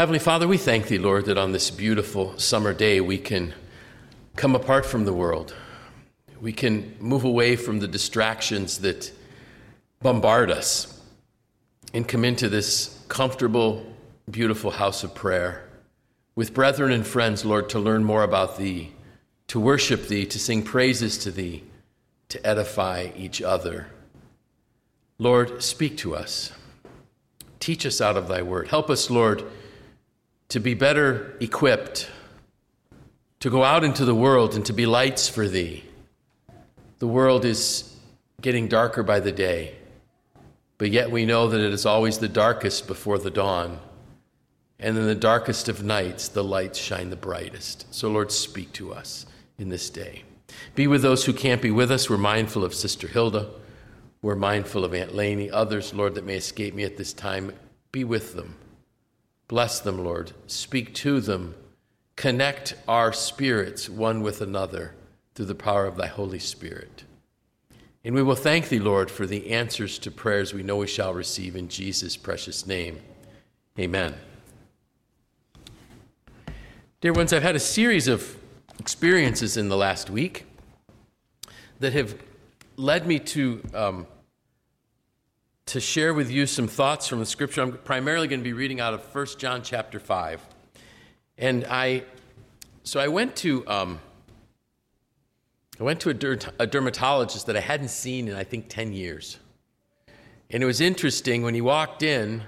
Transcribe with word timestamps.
Heavenly 0.00 0.18
Father, 0.18 0.48
we 0.48 0.56
thank 0.56 0.86
Thee, 0.86 0.96
Lord, 0.96 1.26
that 1.26 1.36
on 1.36 1.52
this 1.52 1.70
beautiful 1.70 2.38
summer 2.38 2.72
day 2.72 3.02
we 3.02 3.18
can 3.18 3.52
come 4.34 4.54
apart 4.54 4.86
from 4.86 5.04
the 5.04 5.12
world. 5.12 5.54
We 6.40 6.54
can 6.54 6.96
move 6.98 7.24
away 7.24 7.54
from 7.54 7.80
the 7.80 7.86
distractions 7.86 8.78
that 8.78 9.12
bombard 10.00 10.50
us 10.50 11.02
and 11.92 12.08
come 12.08 12.24
into 12.24 12.48
this 12.48 12.98
comfortable, 13.08 13.84
beautiful 14.30 14.70
house 14.70 15.04
of 15.04 15.14
prayer 15.14 15.68
with 16.34 16.54
brethren 16.54 16.92
and 16.92 17.06
friends, 17.06 17.44
Lord, 17.44 17.68
to 17.68 17.78
learn 17.78 18.02
more 18.02 18.22
about 18.22 18.56
Thee, 18.56 18.92
to 19.48 19.60
worship 19.60 20.08
Thee, 20.08 20.24
to 20.24 20.38
sing 20.38 20.62
praises 20.62 21.18
to 21.18 21.30
Thee, 21.30 21.62
to 22.30 22.46
edify 22.46 23.10
each 23.18 23.42
other. 23.42 23.88
Lord, 25.18 25.62
speak 25.62 25.98
to 25.98 26.16
us. 26.16 26.52
Teach 27.58 27.84
us 27.84 28.00
out 28.00 28.16
of 28.16 28.28
Thy 28.28 28.40
word. 28.40 28.68
Help 28.68 28.88
us, 28.88 29.10
Lord, 29.10 29.44
to 30.50 30.60
be 30.60 30.74
better 30.74 31.36
equipped, 31.40 32.10
to 33.38 33.48
go 33.48 33.64
out 33.64 33.84
into 33.84 34.04
the 34.04 34.14
world 34.14 34.54
and 34.54 34.66
to 34.66 34.72
be 34.72 34.84
lights 34.84 35.28
for 35.28 35.48
Thee. 35.48 35.84
The 36.98 37.06
world 37.06 37.44
is 37.44 37.96
getting 38.42 38.68
darker 38.68 39.02
by 39.02 39.20
the 39.20 39.32
day, 39.32 39.76
but 40.76 40.90
yet 40.90 41.10
we 41.10 41.24
know 41.24 41.48
that 41.48 41.60
it 41.60 41.72
is 41.72 41.86
always 41.86 42.18
the 42.18 42.28
darkest 42.28 42.86
before 42.86 43.18
the 43.18 43.30
dawn. 43.30 43.78
And 44.78 44.96
in 44.96 45.06
the 45.06 45.14
darkest 45.14 45.68
of 45.68 45.84
nights, 45.84 46.28
the 46.28 46.42
lights 46.42 46.78
shine 46.78 47.10
the 47.10 47.16
brightest. 47.16 47.92
So, 47.94 48.10
Lord, 48.10 48.32
speak 48.32 48.72
to 48.74 48.92
us 48.92 49.26
in 49.58 49.68
this 49.68 49.88
day. 49.90 50.24
Be 50.74 50.86
with 50.86 51.02
those 51.02 51.24
who 51.24 51.32
can't 51.32 51.62
be 51.62 51.70
with 51.70 51.90
us. 51.90 52.10
We're 52.10 52.16
mindful 52.16 52.64
of 52.64 52.74
Sister 52.74 53.06
Hilda. 53.06 53.50
We're 54.22 54.36
mindful 54.36 54.84
of 54.84 54.94
Aunt 54.94 55.14
Laney. 55.14 55.50
Others, 55.50 55.94
Lord, 55.94 56.14
that 56.14 56.24
may 56.24 56.36
escape 56.36 56.74
me 56.74 56.84
at 56.84 56.96
this 56.96 57.12
time. 57.12 57.52
Be 57.92 58.04
with 58.04 58.34
them. 58.34 58.56
Bless 59.50 59.80
them, 59.80 60.04
Lord. 60.04 60.30
Speak 60.46 60.94
to 60.94 61.20
them. 61.20 61.56
Connect 62.14 62.76
our 62.86 63.12
spirits 63.12 63.88
one 63.90 64.22
with 64.22 64.40
another 64.40 64.94
through 65.34 65.46
the 65.46 65.56
power 65.56 65.86
of 65.86 65.96
thy 65.96 66.06
Holy 66.06 66.38
Spirit. 66.38 67.02
And 68.04 68.14
we 68.14 68.22
will 68.22 68.36
thank 68.36 68.68
thee, 68.68 68.78
Lord, 68.78 69.10
for 69.10 69.26
the 69.26 69.50
answers 69.50 69.98
to 69.98 70.10
prayers 70.12 70.54
we 70.54 70.62
know 70.62 70.76
we 70.76 70.86
shall 70.86 71.12
receive 71.12 71.56
in 71.56 71.66
Jesus' 71.66 72.16
precious 72.16 72.64
name. 72.64 73.00
Amen. 73.76 74.14
Dear 77.00 77.12
ones, 77.12 77.32
I've 77.32 77.42
had 77.42 77.56
a 77.56 77.58
series 77.58 78.06
of 78.06 78.36
experiences 78.78 79.56
in 79.56 79.68
the 79.68 79.76
last 79.76 80.10
week 80.10 80.46
that 81.80 81.92
have 81.92 82.14
led 82.76 83.04
me 83.04 83.18
to, 83.18 83.60
um, 83.74 84.06
to 85.70 85.78
share 85.78 86.12
with 86.12 86.32
you 86.32 86.46
some 86.46 86.66
thoughts 86.66 87.06
from 87.06 87.20
the 87.20 87.26
scripture. 87.26 87.62
I'm 87.62 87.72
primarily 87.72 88.26
going 88.26 88.40
to 88.40 88.44
be 88.44 88.52
reading 88.52 88.80
out 88.80 88.92
of 88.92 89.14
1 89.14 89.26
John 89.38 89.62
chapter 89.62 90.00
5. 90.00 90.44
And 91.38 91.64
I, 91.70 92.02
so 92.82 92.98
I 92.98 93.06
went 93.06 93.36
to, 93.36 93.64
um, 93.68 94.00
I 95.78 95.84
went 95.84 96.00
to 96.00 96.10
a, 96.10 96.14
der- 96.14 96.40
a 96.58 96.66
dermatologist 96.66 97.46
that 97.46 97.56
I 97.56 97.60
hadn't 97.60 97.90
seen 97.90 98.26
in, 98.26 98.34
I 98.34 98.42
think, 98.42 98.66
10 98.68 98.92
years. 98.92 99.38
And 100.50 100.60
it 100.60 100.66
was 100.66 100.80
interesting 100.80 101.44
when 101.44 101.54
he 101.54 101.60
walked 101.60 102.02
in, 102.02 102.42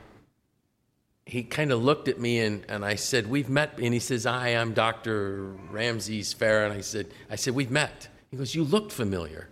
he 1.24 1.44
kind 1.44 1.70
of 1.70 1.80
looked 1.80 2.08
at 2.08 2.18
me 2.18 2.40
and, 2.40 2.64
and 2.68 2.84
I 2.84 2.96
said, 2.96 3.28
We've 3.28 3.48
met. 3.48 3.78
And 3.78 3.94
he 3.94 4.00
says, 4.00 4.24
Hi, 4.24 4.48
I'm 4.48 4.74
Dr. 4.74 5.44
Ramses 5.70 6.34
Farah. 6.34 6.64
And 6.64 6.74
I 6.74 6.80
said, 6.80 7.06
I 7.30 7.36
said, 7.36 7.54
We've 7.54 7.70
met. 7.70 8.08
He 8.32 8.36
goes, 8.36 8.56
You 8.56 8.64
looked 8.64 8.90
familiar. 8.90 9.48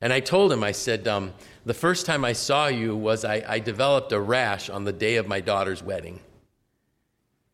And 0.00 0.12
I 0.12 0.20
told 0.20 0.52
him, 0.52 0.62
I 0.62 0.72
said, 0.72 1.08
um, 1.08 1.32
The 1.64 1.74
first 1.74 2.06
time 2.06 2.24
I 2.24 2.32
saw 2.32 2.68
you 2.68 2.96
was 2.96 3.24
I, 3.24 3.44
I 3.46 3.58
developed 3.58 4.12
a 4.12 4.20
rash 4.20 4.70
on 4.70 4.84
the 4.84 4.92
day 4.92 5.16
of 5.16 5.26
my 5.26 5.40
daughter's 5.40 5.82
wedding. 5.82 6.20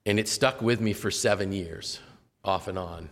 And 0.06 0.18
it 0.18 0.28
stuck 0.28 0.60
with 0.60 0.80
me 0.80 0.92
for 0.92 1.10
seven 1.10 1.52
years, 1.52 2.00
off 2.44 2.68
and 2.68 2.78
on. 2.78 3.08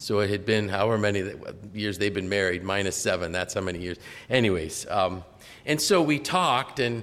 So 0.00 0.20
it 0.20 0.30
had 0.30 0.46
been 0.46 0.68
however 0.68 0.96
many 0.96 1.32
years 1.74 1.98
they've 1.98 2.14
been 2.14 2.28
married, 2.28 2.62
minus 2.62 2.94
seven, 2.94 3.32
that's 3.32 3.54
how 3.54 3.60
many 3.60 3.80
years. 3.80 3.98
Anyways, 4.30 4.86
um, 4.88 5.24
and 5.66 5.80
so 5.80 6.00
we 6.00 6.20
talked, 6.20 6.78
and, 6.78 7.02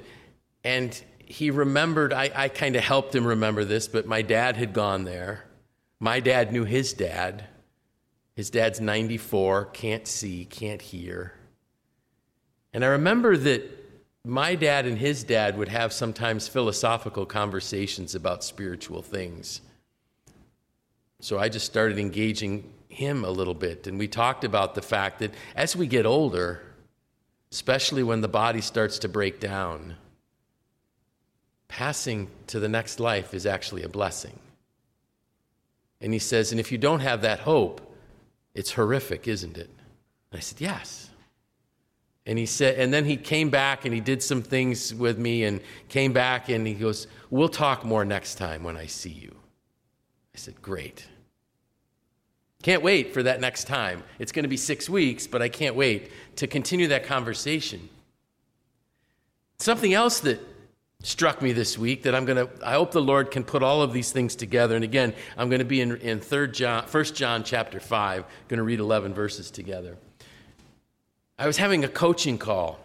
and 0.63 1.03
he 1.19 1.51
remembered, 1.51 2.13
I, 2.13 2.31
I 2.33 2.47
kind 2.47 2.77
of 2.77 2.83
helped 2.83 3.13
him 3.13 3.27
remember 3.27 3.65
this, 3.65 3.89
but 3.89 4.05
my 4.07 4.21
dad 4.21 4.55
had 4.55 4.71
gone 4.71 5.03
there. 5.03 5.43
My 5.99 6.21
dad 6.21 6.53
knew 6.53 6.63
his 6.63 6.93
dad. 6.93 7.43
His 8.35 8.49
dad's 8.49 8.79
94, 8.79 9.65
can't 9.65 10.07
see, 10.07 10.45
can't 10.45 10.81
hear. 10.81 11.33
And 12.75 12.83
I 12.83 12.89
remember 12.89 13.37
that 13.37 13.71
my 14.25 14.53
dad 14.53 14.85
and 14.85 14.97
his 14.97 15.23
dad 15.23 15.57
would 15.57 15.69
have 15.69 15.93
sometimes 15.93 16.49
philosophical 16.49 17.25
conversations 17.25 18.15
about 18.15 18.43
spiritual 18.43 19.01
things. 19.01 19.61
So 21.21 21.39
I 21.39 21.47
just 21.47 21.65
started 21.65 21.97
engaging 21.97 22.69
him 22.89 23.23
a 23.23 23.29
little 23.29 23.53
bit. 23.53 23.87
And 23.87 23.97
we 23.97 24.09
talked 24.09 24.43
about 24.43 24.75
the 24.75 24.81
fact 24.81 25.19
that 25.19 25.33
as 25.55 25.73
we 25.73 25.87
get 25.87 26.05
older, 26.05 26.63
especially 27.49 28.03
when 28.03 28.19
the 28.19 28.27
body 28.27 28.59
starts 28.59 28.99
to 28.99 29.07
break 29.07 29.39
down, 29.39 29.95
passing 31.69 32.27
to 32.47 32.59
the 32.59 32.67
next 32.67 32.99
life 32.99 33.33
is 33.33 33.45
actually 33.45 33.83
a 33.83 33.89
blessing. 33.89 34.37
And 36.01 36.11
he 36.11 36.19
says, 36.19 36.51
and 36.51 36.59
if 36.59 36.73
you 36.73 36.77
don't 36.77 36.99
have 36.99 37.21
that 37.21 37.39
hope, 37.39 37.95
it's 38.53 38.73
horrific, 38.73 39.29
isn't 39.29 39.57
it? 39.57 39.69
And 40.33 40.39
I 40.39 40.41
said, 40.41 40.59
yes. 40.59 41.09
And 42.25 42.39
he 42.39 42.45
said, 42.45 42.79
and 42.79 42.93
then 42.93 43.05
he 43.05 43.17
came 43.17 43.49
back 43.49 43.85
and 43.85 43.93
he 43.93 44.01
did 44.01 44.23
some 44.23 44.41
things 44.41 44.93
with 44.93 45.19
me 45.19 45.43
and 45.43 45.61
came 45.89 46.11
back 46.11 46.49
and 46.49 46.65
he 46.65 46.73
goes, 46.73 47.07
We'll 47.29 47.49
talk 47.49 47.85
more 47.85 48.03
next 48.03 48.35
time 48.35 48.63
when 48.63 48.77
I 48.77 48.87
see 48.87 49.11
you. 49.11 49.35
I 50.33 50.37
said, 50.37 50.61
Great. 50.61 51.05
Can't 52.63 52.81
wait 52.81 53.13
for 53.13 53.21
that 53.21 53.41
next 53.41 53.65
time. 53.65 54.03
It's 54.17 54.31
going 54.31 54.41
to 54.41 54.49
be 54.49 54.57
six 54.57 54.89
weeks, 54.89 55.27
but 55.27 55.41
I 55.43 55.49
can't 55.49 55.75
wait 55.75 56.09
to 56.37 56.47
continue 56.47 56.87
that 56.87 57.05
conversation. 57.05 57.89
Something 59.59 59.93
else 59.93 60.19
that 60.21 60.39
struck 61.03 61.43
me 61.43 61.53
this 61.53 61.77
week 61.77 62.03
that 62.03 62.15
I'm 62.15 62.25
going 62.25 62.47
to, 62.47 62.67
I 62.67 62.73
hope 62.73 62.91
the 62.91 63.01
Lord 63.01 63.29
can 63.29 63.43
put 63.43 63.61
all 63.61 63.83
of 63.83 63.93
these 63.93 64.11
things 64.11 64.35
together. 64.35 64.73
And 64.73 64.83
again, 64.83 65.13
I'm 65.37 65.49
going 65.49 65.59
to 65.59 65.65
be 65.65 65.79
in, 65.79 65.97
in 65.97 66.19
3 66.19 66.47
John, 66.51 66.85
1 66.85 67.03
John 67.05 67.43
chapter 67.43 67.79
5, 67.79 68.25
going 68.47 68.57
to 68.57 68.63
read 68.63 68.79
11 68.79 69.13
verses 69.13 69.51
together. 69.51 69.97
I 71.37 71.47
was 71.47 71.57
having 71.57 71.83
a 71.83 71.87
coaching 71.87 72.37
call. 72.37 72.79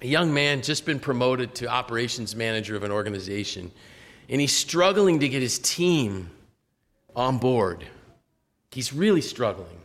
A 0.00 0.06
young 0.06 0.32
man 0.32 0.62
just 0.62 0.84
been 0.84 0.98
promoted 0.98 1.54
to 1.56 1.66
operations 1.68 2.34
manager 2.34 2.74
of 2.74 2.82
an 2.82 2.90
organization, 2.90 3.70
and 4.28 4.40
he's 4.40 4.54
struggling 4.54 5.20
to 5.20 5.28
get 5.28 5.42
his 5.42 5.58
team 5.58 6.30
on 7.14 7.38
board. 7.38 7.84
He's 8.70 8.92
really 8.92 9.20
struggling. 9.20 9.78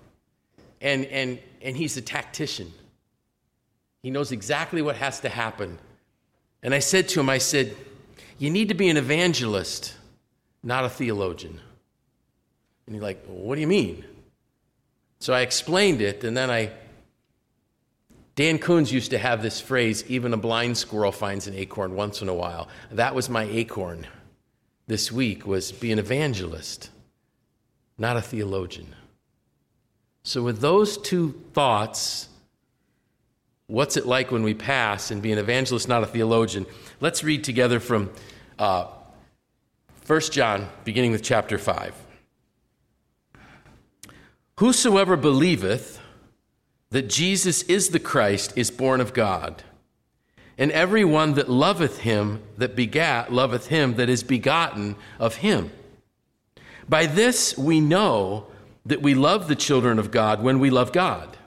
And, 0.79 1.05
and, 1.05 1.39
and 1.61 1.75
he's 1.75 1.97
a 1.97 2.01
tactician. 2.01 2.71
He 4.01 4.09
knows 4.09 4.31
exactly 4.31 4.81
what 4.81 4.95
has 4.95 5.19
to 5.21 5.29
happen. 5.29 5.77
And 6.63 6.73
I 6.73 6.79
said 6.79 7.09
to 7.09 7.19
him, 7.19 7.29
I 7.29 7.39
said, 7.39 7.75
You 8.37 8.49
need 8.49 8.69
to 8.69 8.75
be 8.75 8.89
an 8.89 8.97
evangelist, 8.97 9.95
not 10.63 10.85
a 10.85 10.89
theologian. 10.89 11.59
And 12.85 12.95
he's 12.95 13.03
like, 13.03 13.23
well, 13.27 13.37
What 13.37 13.55
do 13.55 13.61
you 13.61 13.67
mean? 13.67 14.05
So 15.19 15.33
I 15.33 15.41
explained 15.41 16.01
it, 16.01 16.23
and 16.23 16.35
then 16.35 16.49
I. 16.49 16.71
Dan 18.37 18.57
Coons 18.59 18.93
used 18.93 19.11
to 19.11 19.17
have 19.17 19.41
this 19.41 19.59
phrase 19.59 20.05
even 20.07 20.33
a 20.33 20.37
blind 20.37 20.77
squirrel 20.77 21.11
finds 21.11 21.47
an 21.47 21.55
acorn 21.55 21.95
once 21.95 22.21
in 22.21 22.29
a 22.29 22.33
while. 22.33 22.69
That 22.91 23.13
was 23.13 23.29
my 23.29 23.43
acorn 23.43 24.07
this 24.85 25.11
week 25.11 25.45
was 25.45 25.73
be 25.73 25.91
an 25.91 25.99
evangelist 25.99 26.91
not 27.97 28.17
a 28.17 28.21
theologian. 28.21 28.95
So, 30.23 30.43
with 30.43 30.59
those 30.59 30.97
two 30.97 31.41
thoughts, 31.53 32.29
what's 33.67 33.97
it 33.97 34.05
like 34.05 34.31
when 34.31 34.43
we 34.43 34.53
pass 34.53 35.09
and 35.09 35.21
be 35.21 35.31
an 35.31 35.39
evangelist, 35.39 35.87
not 35.87 36.03
a 36.03 36.05
theologian? 36.05 36.65
Let's 36.99 37.23
read 37.23 37.43
together 37.43 37.79
from 37.79 38.11
uh, 38.59 38.87
1 40.05 40.21
John, 40.31 40.67
beginning 40.83 41.11
with 41.11 41.23
chapter 41.23 41.57
5. 41.57 41.95
Whosoever 44.59 45.15
believeth 45.15 45.96
that 46.89 47.09
Jesus 47.09 47.63
is 47.63 47.89
the 47.89 47.99
Christ 47.99 48.53
is 48.55 48.71
born 48.71 49.01
of 49.01 49.13
God. 49.13 49.63
And 50.57 50.71
every 50.71 51.05
one 51.05 51.33
that 51.33 51.49
loveth 51.49 51.99
him 51.99 52.41
that 52.57 52.75
begat 52.75 53.31
loveth 53.31 53.67
him 53.67 53.95
that 53.95 54.09
is 54.09 54.23
begotten 54.23 54.95
of 55.19 55.37
him. 55.37 55.71
By 56.89 57.05
this 57.05 57.57
we 57.57 57.79
know 57.79 58.47
that 58.85 59.01
we 59.01 59.13
love 59.13 59.47
the 59.47 59.55
children 59.55 59.99
of 59.99 60.11
God 60.11 60.41
when 60.41 60.59
we 60.59 60.69
love 60.69 60.91
God 60.91 61.37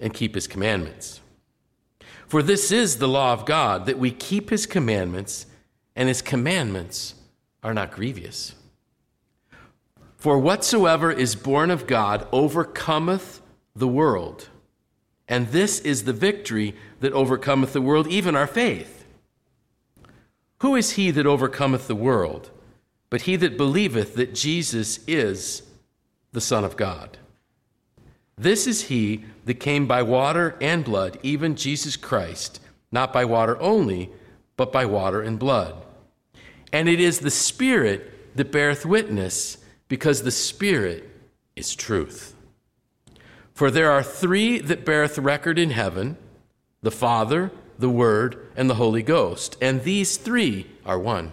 and 0.00 0.12
keep 0.12 0.34
his 0.34 0.46
commandments. 0.46 1.20
For 2.26 2.42
this 2.42 2.70
is 2.70 2.98
the 2.98 3.08
law 3.08 3.32
of 3.32 3.46
God, 3.46 3.86
that 3.86 3.98
we 3.98 4.10
keep 4.10 4.50
his 4.50 4.66
commandments, 4.66 5.46
and 5.96 6.08
his 6.08 6.20
commandments 6.20 7.14
are 7.62 7.72
not 7.72 7.90
grievous. 7.90 8.54
For 10.18 10.38
whatsoever 10.38 11.10
is 11.10 11.34
born 11.34 11.70
of 11.70 11.86
God 11.86 12.28
overcometh 12.30 13.40
the 13.78 13.88
world. 13.88 14.48
And 15.26 15.48
this 15.48 15.80
is 15.80 16.04
the 16.04 16.12
victory 16.12 16.74
that 17.00 17.12
overcometh 17.12 17.72
the 17.72 17.82
world, 17.82 18.06
even 18.08 18.34
our 18.34 18.46
faith. 18.46 19.04
Who 20.60 20.74
is 20.74 20.92
he 20.92 21.10
that 21.10 21.26
overcometh 21.26 21.86
the 21.86 21.94
world? 21.94 22.50
but 23.10 23.22
he 23.22 23.36
that 23.36 23.56
believeth 23.56 24.14
that 24.14 24.34
Jesus 24.34 25.00
is 25.06 25.62
the 26.32 26.40
Son 26.40 26.64
of 26.64 26.76
God. 26.76 27.16
This 28.36 28.66
is 28.66 28.84
he 28.84 29.24
that 29.46 29.54
came 29.54 29.86
by 29.86 30.02
water 30.02 30.56
and 30.60 30.84
blood, 30.84 31.18
even 31.22 31.56
Jesus 31.56 31.96
Christ, 31.96 32.60
not 32.92 33.12
by 33.12 33.24
water 33.24 33.60
only, 33.60 34.10
but 34.56 34.72
by 34.72 34.84
water 34.84 35.22
and 35.22 35.38
blood. 35.38 35.74
And 36.72 36.88
it 36.88 37.00
is 37.00 37.20
the 37.20 37.30
Spirit 37.30 38.36
that 38.36 38.52
beareth 38.52 38.84
witness, 38.84 39.58
because 39.88 40.22
the 40.22 40.30
Spirit 40.30 41.08
is 41.56 41.74
truth. 41.74 42.36
For 43.58 43.72
there 43.72 43.90
are 43.90 44.04
three 44.04 44.60
that 44.60 44.84
beareth 44.84 45.18
record 45.18 45.58
in 45.58 45.70
heaven 45.70 46.16
the 46.80 46.92
Father, 46.92 47.50
the 47.76 47.90
Word, 47.90 48.46
and 48.54 48.70
the 48.70 48.76
Holy 48.76 49.02
Ghost, 49.02 49.56
and 49.60 49.82
these 49.82 50.16
three 50.16 50.70
are 50.86 50.96
one. 50.96 51.32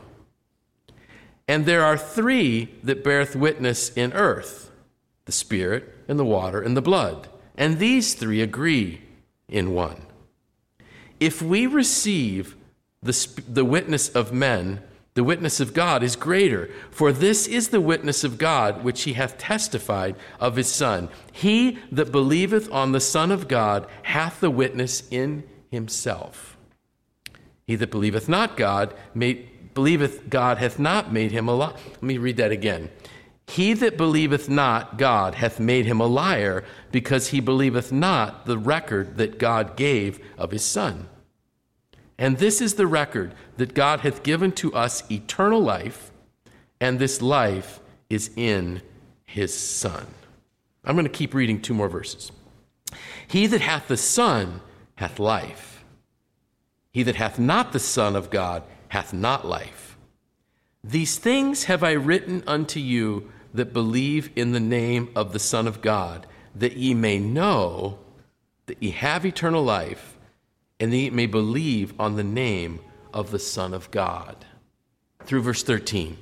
And 1.47 1.67
there 1.67 1.85
are 1.85 1.99
three 1.99 2.73
that 2.81 3.03
beareth 3.03 3.35
witness 3.35 3.89
in 3.89 4.11
earth 4.13 4.71
the 5.25 5.31
Spirit, 5.31 5.95
and 6.07 6.17
the 6.17 6.25
water, 6.25 6.59
and 6.59 6.75
the 6.75 6.81
blood. 6.81 7.27
And 7.55 7.77
these 7.77 8.15
three 8.15 8.41
agree 8.41 9.03
in 9.47 9.75
one. 9.75 10.01
If 11.19 11.43
we 11.43 11.67
receive 11.67 12.55
the, 13.03 13.43
the 13.47 13.65
witness 13.65 14.09
of 14.09 14.33
men, 14.33 14.81
the 15.15 15.23
witness 15.23 15.59
of 15.59 15.73
God 15.73 16.03
is 16.03 16.15
greater. 16.15 16.69
For 16.91 17.11
this 17.11 17.47
is 17.47 17.69
the 17.69 17.81
witness 17.81 18.23
of 18.23 18.37
God 18.37 18.83
which 18.83 19.03
he 19.03 19.13
hath 19.13 19.37
testified 19.37 20.15
of 20.39 20.57
his 20.57 20.71
Son. 20.71 21.09
He 21.31 21.79
that 21.91 22.11
believeth 22.11 22.71
on 22.71 22.91
the 22.91 22.99
Son 22.99 23.31
of 23.31 23.47
God 23.47 23.87
hath 24.03 24.41
the 24.41 24.51
witness 24.51 25.03
in 25.09 25.43
himself. 25.71 26.57
He 27.65 27.75
that 27.77 27.91
believeth 27.91 28.29
not 28.29 28.57
God 28.57 28.93
made 29.13 29.49
believeth 29.73 30.29
God 30.29 30.57
hath 30.57 30.79
not 30.79 31.11
made 31.11 31.31
him 31.31 31.49
a 31.49 31.53
liar. 31.53 31.73
Let 31.91 32.03
me 32.03 32.17
read 32.17 32.37
that 32.37 32.51
again. 32.51 32.89
He 33.47 33.73
that 33.73 33.97
believeth 33.97 34.47
not 34.49 34.97
God 34.97 35.35
hath 35.35 35.59
made 35.59 35.85
him 35.85 35.99
a 35.99 36.07
liar, 36.07 36.63
because 36.91 37.27
he 37.27 37.41
believeth 37.41 37.91
not 37.91 38.45
the 38.45 38.57
record 38.57 39.17
that 39.17 39.37
God 39.37 39.75
gave 39.75 40.19
of 40.37 40.51
his 40.51 40.63
Son. 40.63 41.09
And 42.17 42.37
this 42.37 42.61
is 42.61 42.75
the 42.75 42.87
record 42.87 43.33
that 43.57 43.73
God 43.73 44.01
hath 44.01 44.23
given 44.23 44.51
to 44.53 44.73
us 44.73 45.03
eternal 45.11 45.61
life, 45.61 46.11
and 46.79 46.97
this 46.97 47.21
life 47.21 47.79
is 48.09 48.31
in 48.35 48.81
his 49.25 49.57
Son. 49.57 50.07
I'm 50.83 50.95
going 50.95 51.05
to 51.05 51.11
keep 51.11 51.33
reading 51.33 51.61
two 51.61 51.73
more 51.73 51.89
verses. 51.89 52.31
He 53.27 53.47
that 53.47 53.61
hath 53.61 53.87
the 53.87 53.97
Son 53.97 54.61
hath 54.95 55.19
life. 55.19 55.83
He 56.91 57.03
that 57.03 57.15
hath 57.15 57.37
not 57.37 57.73
the 57.73 57.79
Son 57.79 58.15
of 58.15 58.29
God 58.29 58.63
hath 58.89 59.13
not 59.13 59.45
life. 59.45 59.97
These 60.83 61.17
things 61.17 61.65
have 61.65 61.83
I 61.83 61.93
written 61.93 62.43
unto 62.45 62.79
you 62.79 63.31
that 63.53 63.73
believe 63.73 64.29
in 64.35 64.51
the 64.51 64.59
name 64.59 65.09
of 65.15 65.33
the 65.33 65.39
Son 65.39 65.67
of 65.67 65.81
God, 65.81 66.27
that 66.53 66.77
ye 66.77 66.93
may 66.93 67.17
know 67.17 67.97
that 68.67 68.81
ye 68.81 68.91
have 68.91 69.25
eternal 69.25 69.63
life, 69.63 70.14
and 70.79 70.91
they 70.91 71.09
may 71.09 71.25
believe 71.25 71.93
on 71.99 72.15
the 72.15 72.23
name 72.23 72.79
of 73.13 73.31
the 73.31 73.39
Son 73.39 73.73
of 73.73 73.89
God. 73.91 74.45
Through 75.25 75.41
verse 75.41 75.63
13. 75.63 76.17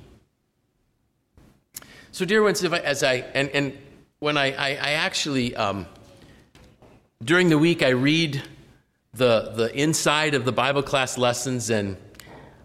So, 2.12 2.24
dear 2.24 2.42
ones, 2.42 2.64
I, 2.64 2.78
as 2.78 3.02
I, 3.02 3.14
and, 3.34 3.48
and 3.50 3.76
when 4.20 4.36
I, 4.38 4.52
I, 4.52 4.68
I 4.70 4.90
actually, 4.92 5.56
um, 5.56 5.86
during 7.22 7.48
the 7.48 7.58
week, 7.58 7.82
I 7.82 7.88
read 7.88 8.42
the, 9.12 9.52
the 9.54 9.76
inside 9.76 10.34
of 10.34 10.44
the 10.44 10.52
Bible 10.52 10.82
class 10.82 11.18
lessons, 11.18 11.70
and 11.70 11.96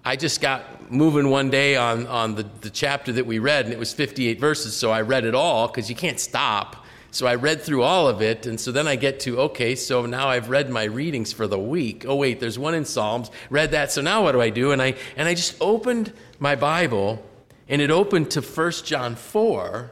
I 0.05 0.15
just 0.15 0.41
got 0.41 0.91
moving 0.91 1.29
one 1.29 1.49
day 1.49 1.75
on, 1.75 2.07
on 2.07 2.35
the, 2.35 2.43
the 2.61 2.69
chapter 2.69 3.11
that 3.13 3.25
we 3.25 3.39
read, 3.39 3.65
and 3.65 3.73
it 3.73 3.79
was 3.79 3.91
58 3.91 4.39
verses, 4.39 4.75
so 4.75 4.91
I 4.91 5.01
read 5.01 5.25
it 5.25 5.35
all 5.35 5.67
because 5.67 5.89
you 5.89 5.95
can't 5.95 6.19
stop. 6.19 6.85
So 7.11 7.25
I 7.25 7.35
read 7.35 7.61
through 7.61 7.83
all 7.83 8.07
of 8.07 8.21
it, 8.21 8.45
and 8.45 8.59
so 8.59 8.71
then 8.71 8.87
I 8.87 8.95
get 8.95 9.19
to, 9.21 9.39
okay, 9.39 9.73
so 9.75 10.05
now 10.05 10.27
I've 10.27 10.49
read 10.49 10.69
my 10.69 10.83
readings 10.83 11.33
for 11.33 11.47
the 11.47 11.57
week. 11.57 12.05
Oh, 12.07 12.15
wait, 12.15 12.39
there's 12.39 12.59
one 12.59 12.75
in 12.75 12.85
Psalms, 12.85 13.31
read 13.49 13.71
that, 13.71 13.91
so 13.91 14.01
now 14.01 14.23
what 14.23 14.33
do 14.33 14.41
I 14.41 14.51
do? 14.51 14.71
And 14.71 14.81
I, 14.81 14.95
and 15.15 15.27
I 15.27 15.33
just 15.33 15.55
opened 15.59 16.13
my 16.37 16.55
Bible, 16.55 17.23
and 17.67 17.81
it 17.81 17.89
opened 17.89 18.29
to 18.31 18.41
1 18.41 18.71
John 18.85 19.15
4, 19.15 19.89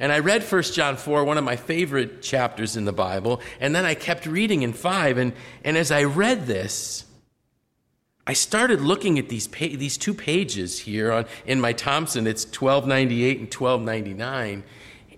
and 0.00 0.10
I 0.10 0.18
read 0.18 0.42
1 0.42 0.62
John 0.64 0.96
4, 0.96 1.22
one 1.22 1.38
of 1.38 1.44
my 1.44 1.54
favorite 1.54 2.20
chapters 2.20 2.76
in 2.76 2.84
the 2.84 2.92
Bible, 2.92 3.40
and 3.60 3.74
then 3.74 3.84
I 3.84 3.94
kept 3.94 4.26
reading 4.26 4.62
in 4.62 4.72
5, 4.72 5.18
and, 5.18 5.32
and 5.62 5.76
as 5.76 5.92
I 5.92 6.02
read 6.02 6.46
this, 6.46 7.04
I 8.26 8.32
started 8.32 8.80
looking 8.80 9.18
at 9.18 9.28
these, 9.28 9.46
pa- 9.46 9.76
these 9.76 9.98
two 9.98 10.14
pages 10.14 10.80
here 10.80 11.12
on, 11.12 11.26
in 11.44 11.60
my 11.60 11.74
Thompson. 11.74 12.26
It's 12.26 12.44
1298 12.44 13.38
and 13.38 13.54
1299. 13.54 14.64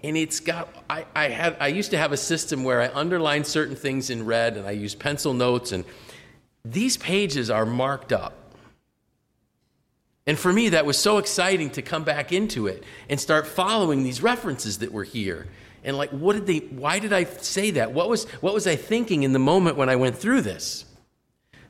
And 0.02 0.16
it's 0.16 0.40
got, 0.40 0.69
I, 0.88 1.06
I, 1.14 1.28
had, 1.28 1.56
I 1.60 1.69
used 1.69 1.90
to 1.93 1.98
have 1.98 2.12
a 2.12 2.16
system 2.16 2.64
where 2.64 2.81
I 2.81 2.88
underlined 2.88 3.46
certain 3.46 3.76
things 3.76 4.10
in 4.10 4.25
red 4.25 4.56
and 4.56 4.66
I 4.66 4.72
used 4.72 4.98
pencil 4.98 5.34
notes. 5.34 5.72
And 5.72 5.84
these 6.64 6.96
pages 6.96 7.50
are 7.50 7.66
marked 7.66 8.12
up. 8.12 8.34
And 10.26 10.38
for 10.38 10.52
me, 10.52 10.70
that 10.70 10.84
was 10.84 10.98
so 10.98 11.19
exciting 11.19 11.70
to 11.70 11.82
come 11.82 12.02
back 12.02 12.32
into 12.32 12.66
it 12.66 12.82
and 13.08 13.20
start 13.20 13.46
following 13.46 14.02
these 14.02 14.22
references 14.22 14.78
that 14.78 14.93
were 14.93 15.04
here. 15.04 15.46
And 15.84 15.96
like, 15.96 16.10
what 16.10 16.32
did 16.32 16.46
they, 16.46 16.58
why 16.58 16.99
did 16.99 17.12
I 17.12 17.25
say 17.25 17.70
that? 17.72 17.92
What 17.92 18.08
was, 18.08 18.25
what 18.40 18.52
was 18.52 18.66
I 18.66 18.75
thinking 18.75 19.22
in 19.22 19.32
the 19.32 19.38
moment 19.38 19.76
when 19.76 19.88
I 19.88 19.94
went 19.94 20.16
through 20.16 20.40
this? 20.40 20.84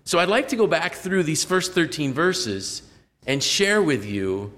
So 0.05 0.19
I'd 0.19 0.29
like 0.29 0.49
to 0.49 0.57
go 0.57 0.67
back 0.67 0.95
through 0.95 1.25
these 1.25 1.45
first 1.45 1.75
13 1.75 2.15
verses 2.15 2.83
and 3.27 3.43
share 3.43 3.83
with 3.83 4.07
you 4.07 4.53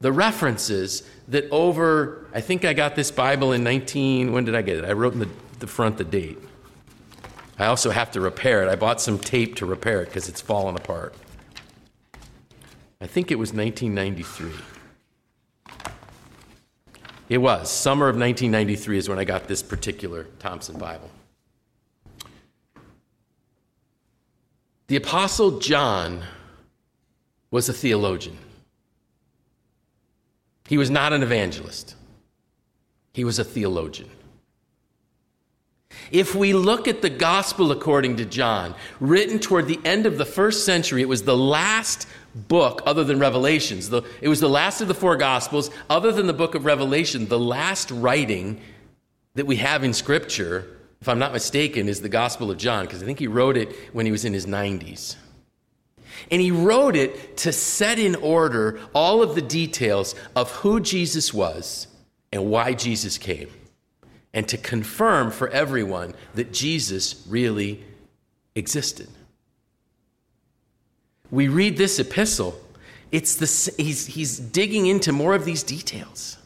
the 0.00 0.12
references 0.12 1.08
that 1.28 1.48
over, 1.50 2.26
I 2.34 2.40
think 2.40 2.64
I 2.64 2.74
got 2.74 2.94
this 2.94 3.10
Bible 3.10 3.52
in 3.52 3.64
19, 3.64 4.32
when 4.32 4.44
did 4.44 4.54
I 4.54 4.62
get 4.62 4.76
it? 4.78 4.84
I 4.84 4.92
wrote 4.92 5.14
in 5.14 5.20
the, 5.20 5.28
the 5.58 5.66
front 5.66 5.98
the 5.98 6.04
date. 6.04 6.38
I 7.58 7.66
also 7.66 7.90
have 7.90 8.10
to 8.12 8.20
repair 8.20 8.62
it. 8.62 8.68
I 8.68 8.76
bought 8.76 9.00
some 9.00 9.18
tape 9.18 9.56
to 9.56 9.66
repair 9.66 10.02
it 10.02 10.06
because 10.06 10.28
it's 10.28 10.40
fallen 10.40 10.76
apart. 10.76 11.14
I 13.00 13.06
think 13.06 13.30
it 13.30 13.36
was 13.36 13.52
1993. 13.52 14.52
It 17.28 17.38
was. 17.38 17.70
Summer 17.70 18.08
of 18.08 18.16
1993 18.16 18.98
is 18.98 19.08
when 19.08 19.18
I 19.18 19.24
got 19.24 19.48
this 19.48 19.62
particular 19.62 20.24
Thompson 20.38 20.78
Bible. 20.78 21.10
The 24.88 24.96
Apostle 24.96 25.58
John 25.58 26.22
was 27.50 27.68
a 27.68 27.72
theologian. 27.72 28.38
He 30.68 30.78
was 30.78 30.90
not 30.90 31.12
an 31.12 31.22
evangelist, 31.22 31.94
he 33.12 33.24
was 33.24 33.38
a 33.38 33.44
theologian. 33.44 34.10
If 36.10 36.34
we 36.34 36.52
look 36.52 36.86
at 36.88 37.00
the 37.00 37.10
gospel 37.10 37.72
according 37.72 38.16
to 38.16 38.24
John, 38.24 38.74
written 39.00 39.38
toward 39.38 39.66
the 39.66 39.80
end 39.84 40.04
of 40.04 40.18
the 40.18 40.26
first 40.26 40.66
century, 40.66 41.00
it 41.00 41.08
was 41.08 41.22
the 41.22 41.36
last 41.36 42.06
book 42.34 42.82
other 42.84 43.02
than 43.02 43.18
Revelations. 43.18 43.88
The, 43.88 44.02
it 44.20 44.28
was 44.28 44.40
the 44.40 44.48
last 44.48 44.80
of 44.80 44.88
the 44.88 44.94
four 44.94 45.16
gospels, 45.16 45.70
other 45.88 46.12
than 46.12 46.26
the 46.26 46.34
book 46.34 46.54
of 46.54 46.64
Revelation, 46.64 47.26
the 47.26 47.38
last 47.38 47.90
writing 47.90 48.60
that 49.34 49.46
we 49.46 49.56
have 49.56 49.84
in 49.84 49.94
Scripture 49.94 50.76
if 51.00 51.08
I'm 51.08 51.18
not 51.18 51.32
mistaken, 51.32 51.88
is 51.88 52.00
the 52.00 52.08
Gospel 52.08 52.50
of 52.50 52.58
John, 52.58 52.84
because 52.84 53.02
I 53.02 53.06
think 53.06 53.18
he 53.18 53.26
wrote 53.26 53.56
it 53.56 53.72
when 53.92 54.06
he 54.06 54.12
was 54.12 54.24
in 54.24 54.32
his 54.32 54.46
90s. 54.46 55.16
And 56.30 56.40
he 56.40 56.50
wrote 56.50 56.96
it 56.96 57.36
to 57.38 57.52
set 57.52 57.98
in 57.98 58.14
order 58.16 58.80
all 58.94 59.22
of 59.22 59.34
the 59.34 59.42
details 59.42 60.14
of 60.34 60.50
who 60.50 60.80
Jesus 60.80 61.32
was 61.32 61.86
and 62.32 62.50
why 62.50 62.74
Jesus 62.74 63.18
came, 63.18 63.48
and 64.34 64.48
to 64.48 64.58
confirm 64.58 65.30
for 65.30 65.48
everyone 65.48 66.14
that 66.34 66.52
Jesus 66.52 67.24
really 67.28 67.84
existed. 68.54 69.08
We 71.30 71.48
read 71.48 71.76
this 71.76 71.98
epistle, 71.98 72.58
it's 73.12 73.36
the, 73.36 73.82
he's, 73.82 74.06
he's 74.06 74.38
digging 74.38 74.86
into 74.86 75.12
more 75.12 75.34
of 75.34 75.44
these 75.44 75.62
details. 75.62 76.38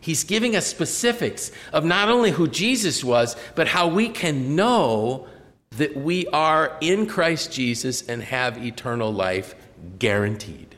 He's 0.00 0.24
giving 0.24 0.56
us 0.56 0.66
specifics 0.66 1.52
of 1.72 1.84
not 1.84 2.08
only 2.08 2.32
who 2.32 2.48
Jesus 2.48 3.04
was, 3.04 3.36
but 3.54 3.68
how 3.68 3.86
we 3.86 4.08
can 4.08 4.56
know 4.56 5.28
that 5.76 5.96
we 5.96 6.26
are 6.28 6.76
in 6.80 7.06
Christ 7.06 7.52
Jesus 7.52 8.08
and 8.08 8.22
have 8.22 8.62
eternal 8.64 9.12
life 9.12 9.54
guaranteed. 9.98 10.76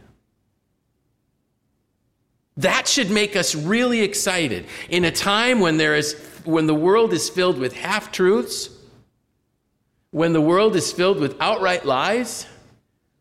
That 2.57 2.87
should 2.87 3.11
make 3.11 3.35
us 3.35 3.55
really 3.55 4.03
excited 4.03 4.67
in 4.89 5.05
a 5.05 5.11
time 5.11 5.59
when 5.59 5.77
there 5.77 5.97
is 5.97 6.15
when 6.45 6.67
the 6.67 6.75
world 6.75 7.13
is 7.13 7.29
filled 7.29 7.59
with 7.59 7.73
half 7.73 8.13
truths, 8.13 8.69
when 10.11 10.33
the 10.33 10.41
world 10.41 10.77
is 10.77 10.93
filled 10.93 11.19
with 11.19 11.37
outright 11.41 11.85
lies, 11.85 12.47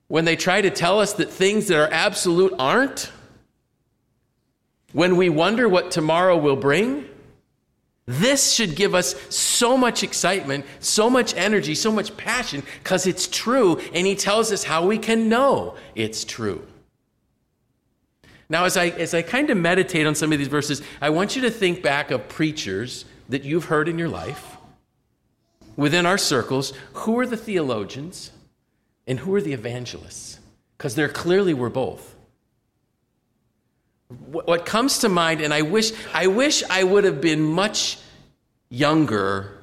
when 0.08 0.25
they 0.25 0.36
try 0.36 0.62
to 0.62 0.70
tell 0.70 1.00
us 1.00 1.13
that 1.13 1.32
things 1.32 1.68
that 1.68 1.80
are 1.80 1.92
absolute 1.92 2.53
aren't. 2.60 3.12
When 4.92 5.18
we 5.18 5.30
wonder 5.30 5.68
what 5.68 5.89
tomorrow 5.89 6.38
will 6.38 6.58
bring, 6.58 7.08
this 8.05 8.51
should 8.51 8.75
give 8.75 8.93
us 8.93 9.15
so 9.33 9.77
much 9.77 10.03
excitement, 10.03 10.65
so 10.79 11.10
much 11.10 11.33
energy, 11.36 11.74
so 11.74 11.91
much 11.91 12.15
passion, 12.17 12.63
because 12.83 13.07
it's 13.07 13.27
true, 13.27 13.79
and 13.93 14.05
he 14.05 14.15
tells 14.15 14.51
us 14.51 14.65
how 14.65 14.86
we 14.86 14.98
can 14.98 15.29
know 15.29 15.75
it's 15.95 16.25
true. 16.25 16.67
Now, 18.50 18.65
as 18.65 18.75
I, 18.75 18.88
as 18.89 19.13
I 19.13 19.22
kind 19.22 19.50
of 19.50 19.57
meditate 19.57 20.05
on 20.05 20.15
some 20.15 20.33
of 20.33 20.38
these 20.38 20.50
verses, 20.50 20.81
I 21.01 21.10
want 21.10 21.36
you 21.36 21.41
to 21.43 21.50
think 21.50 21.81
back 21.81 22.12
of 22.12 22.27
preachers 22.27 23.05
that 23.29 23.43
you've 23.43 23.65
heard 23.65 23.88
in 23.88 23.98
your 23.98 24.10
life 24.10 24.57
within 25.75 26.05
our 26.05 26.17
circles. 26.17 26.74
Who 26.93 27.17
are 27.19 27.25
the 27.25 27.38
theologians 27.38 28.31
and 29.07 29.19
who 29.19 29.33
are 29.33 29.41
the 29.41 29.53
evangelists? 29.53 30.39
Because 30.77 30.95
there 30.95 31.10
clearly 31.10 31.53
were 31.53 31.69
both. 31.69 32.15
What 34.27 34.65
comes 34.65 35.00
to 35.00 35.10
mind, 35.10 35.41
and 35.41 35.53
I 35.53 35.62
wish 35.62 35.91
I 36.13 36.27
wish 36.27 36.63
I 36.70 36.84
would 36.84 37.03
have 37.03 37.22
been 37.22 37.41
much 37.41 37.98
younger, 38.70 39.60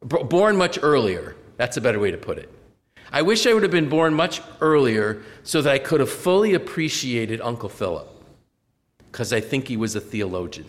born 0.00 0.56
much 0.56 0.78
earlier. 0.82 1.36
That's 1.56 1.76
a 1.76 1.80
better 1.80 1.98
way 1.98 2.10
to 2.10 2.18
put 2.18 2.38
it. 2.38 2.50
I 3.12 3.22
wish 3.22 3.46
I 3.46 3.54
would 3.54 3.62
have 3.62 3.72
been 3.72 3.88
born 3.88 4.14
much 4.14 4.40
earlier 4.60 5.22
so 5.44 5.62
that 5.62 5.72
I 5.72 5.78
could 5.78 6.00
have 6.00 6.10
fully 6.10 6.54
appreciated 6.54 7.40
Uncle 7.40 7.68
Philip, 7.68 8.08
because 9.10 9.32
I 9.32 9.40
think 9.40 9.68
he 9.68 9.76
was 9.76 9.94
a 9.94 10.00
theologian. 10.00 10.66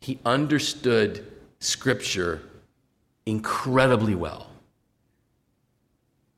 He 0.00 0.18
understood 0.24 1.26
Scripture 1.60 2.42
incredibly 3.26 4.14
well. 4.14 4.48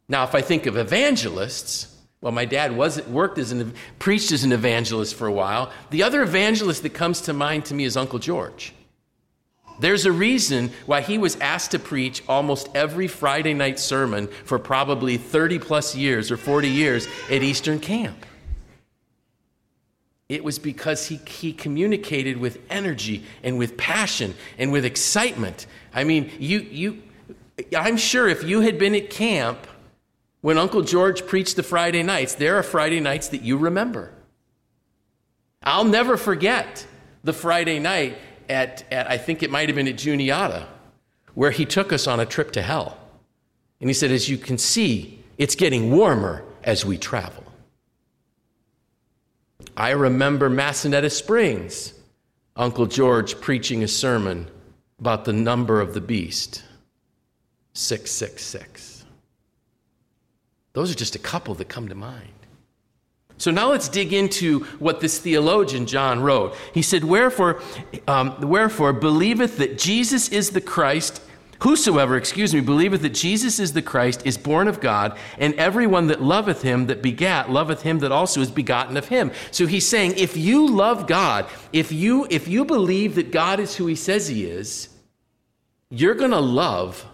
Now, 0.08 0.24
if 0.24 0.34
I 0.34 0.42
think 0.42 0.66
of 0.66 0.76
evangelists, 0.76 1.91
well, 2.22 2.32
my 2.32 2.44
dad 2.44 2.74
was 2.74 3.04
worked 3.08 3.36
as 3.36 3.50
an 3.50 3.74
preached 3.98 4.30
as 4.30 4.44
an 4.44 4.52
evangelist 4.52 5.16
for 5.16 5.26
a 5.26 5.32
while. 5.32 5.72
The 5.90 6.04
other 6.04 6.22
evangelist 6.22 6.84
that 6.84 6.94
comes 6.94 7.20
to 7.22 7.32
mind 7.32 7.66
to 7.66 7.74
me 7.74 7.84
is 7.84 7.96
Uncle 7.96 8.20
George. 8.20 8.72
There's 9.80 10.06
a 10.06 10.12
reason 10.12 10.70
why 10.86 11.00
he 11.00 11.18
was 11.18 11.34
asked 11.40 11.72
to 11.72 11.80
preach 11.80 12.22
almost 12.28 12.68
every 12.76 13.08
Friday 13.08 13.54
night 13.54 13.80
sermon 13.80 14.28
for 14.44 14.60
probably 14.60 15.16
30 15.16 15.58
plus 15.58 15.96
years 15.96 16.30
or 16.30 16.36
40 16.36 16.68
years 16.68 17.08
at 17.28 17.42
Eastern 17.42 17.80
Camp. 17.80 18.24
It 20.28 20.44
was 20.44 20.60
because 20.60 21.08
he, 21.08 21.16
he 21.16 21.52
communicated 21.52 22.36
with 22.36 22.60
energy 22.70 23.24
and 23.42 23.58
with 23.58 23.76
passion 23.76 24.34
and 24.58 24.70
with 24.70 24.84
excitement. 24.84 25.66
I 25.92 26.04
mean, 26.04 26.30
you, 26.38 26.60
you, 26.60 27.02
I'm 27.76 27.96
sure 27.96 28.28
if 28.28 28.44
you 28.44 28.60
had 28.60 28.78
been 28.78 28.94
at 28.94 29.10
camp 29.10 29.66
when 30.42 30.58
Uncle 30.58 30.82
George 30.82 31.26
preached 31.26 31.56
the 31.56 31.62
Friday 31.62 32.02
nights, 32.02 32.34
there 32.34 32.56
are 32.56 32.62
Friday 32.62 33.00
nights 33.00 33.28
that 33.28 33.42
you 33.42 33.56
remember. 33.56 34.12
I'll 35.62 35.84
never 35.84 36.16
forget 36.16 36.86
the 37.24 37.32
Friday 37.32 37.78
night 37.78 38.18
at, 38.48 38.84
at 38.92 39.08
I 39.08 39.18
think 39.18 39.42
it 39.42 39.50
might 39.50 39.68
have 39.68 39.76
been 39.76 39.88
at 39.88 39.96
Juniata, 39.96 40.66
where 41.34 41.52
he 41.52 41.64
took 41.64 41.92
us 41.92 42.06
on 42.06 42.20
a 42.20 42.26
trip 42.26 42.50
to 42.52 42.62
hell. 42.62 42.98
And 43.80 43.88
he 43.88 43.94
said, 43.94 44.10
As 44.10 44.28
you 44.28 44.36
can 44.36 44.58
see, 44.58 45.24
it's 45.38 45.54
getting 45.54 45.92
warmer 45.92 46.44
as 46.64 46.84
we 46.84 46.98
travel. 46.98 47.44
I 49.76 49.90
remember 49.90 50.50
Massanetta 50.50 51.10
Springs, 51.10 51.94
Uncle 52.56 52.86
George 52.86 53.40
preaching 53.40 53.82
a 53.84 53.88
sermon 53.88 54.48
about 54.98 55.24
the 55.24 55.32
number 55.32 55.80
of 55.80 55.94
the 55.94 56.00
beast 56.00 56.64
666. 57.74 58.91
Those 60.72 60.90
are 60.90 60.94
just 60.94 61.14
a 61.14 61.18
couple 61.18 61.54
that 61.54 61.68
come 61.68 61.88
to 61.88 61.94
mind. 61.94 62.32
So 63.42 63.50
now 63.50 63.70
let's 63.70 63.88
dig 63.88 64.12
into 64.12 64.60
what 64.78 65.00
this 65.00 65.18
theologian 65.18 65.86
John 65.86 66.20
wrote. 66.20 66.54
He 66.72 66.82
said, 66.82 67.02
Wherefore, 67.02 67.60
um, 68.06 68.40
wherefore 68.40 68.92
believeth 68.92 69.58
that 69.58 69.78
Jesus 69.78 70.28
is 70.28 70.50
the 70.50 70.60
Christ. 70.60 71.20
Whosoever, 71.62 72.16
excuse 72.16 72.54
me, 72.54 72.60
believeth 72.60 73.02
that 73.02 73.14
Jesus 73.14 73.58
is 73.58 73.72
the 73.72 73.82
Christ 73.82 74.24
is 74.24 74.38
born 74.38 74.68
of 74.68 74.80
God, 74.80 75.18
and 75.38 75.54
everyone 75.54 76.08
that 76.08 76.22
loveth 76.22 76.62
him 76.62 76.86
that 76.86 77.02
begat 77.02 77.50
loveth 77.50 77.82
him 77.82 77.98
that 78.00 78.12
also 78.12 78.40
is 78.40 78.50
begotten 78.50 78.96
of 78.96 79.08
him. 79.08 79.32
So 79.50 79.66
he's 79.66 79.88
saying, 79.88 80.14
if 80.16 80.36
you 80.36 80.68
love 80.68 81.06
God, 81.06 81.46
if 81.72 81.90
you 81.90 82.28
if 82.30 82.46
you 82.46 82.64
believe 82.64 83.16
that 83.16 83.32
God 83.32 83.60
is 83.60 83.74
who 83.74 83.86
he 83.86 83.96
says 83.96 84.28
he 84.28 84.44
is, 84.44 84.88
you're 85.90 86.14
to 86.14 86.40
love 86.40 87.06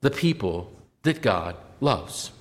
the 0.00 0.10
people 0.10 0.72
that 1.02 1.22
God 1.22 1.56
loves. 1.80 2.32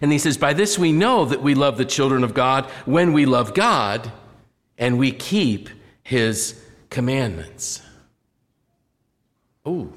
And 0.00 0.12
he 0.12 0.18
says, 0.18 0.36
By 0.36 0.52
this 0.52 0.78
we 0.78 0.92
know 0.92 1.24
that 1.24 1.42
we 1.42 1.54
love 1.54 1.78
the 1.78 1.84
children 1.84 2.24
of 2.24 2.34
God 2.34 2.66
when 2.84 3.12
we 3.12 3.26
love 3.26 3.54
God 3.54 4.12
and 4.78 4.98
we 4.98 5.12
keep 5.12 5.70
his 6.02 6.62
commandments. 6.90 7.82
Oh, 9.64 9.92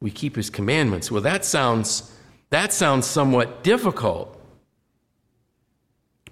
we 0.00 0.10
keep 0.10 0.36
his 0.36 0.50
commandments. 0.50 1.10
Well, 1.10 1.22
that 1.22 1.44
sounds 1.44 2.12
that 2.50 2.72
sounds 2.72 3.06
somewhat 3.06 3.62
difficult. 3.62 4.38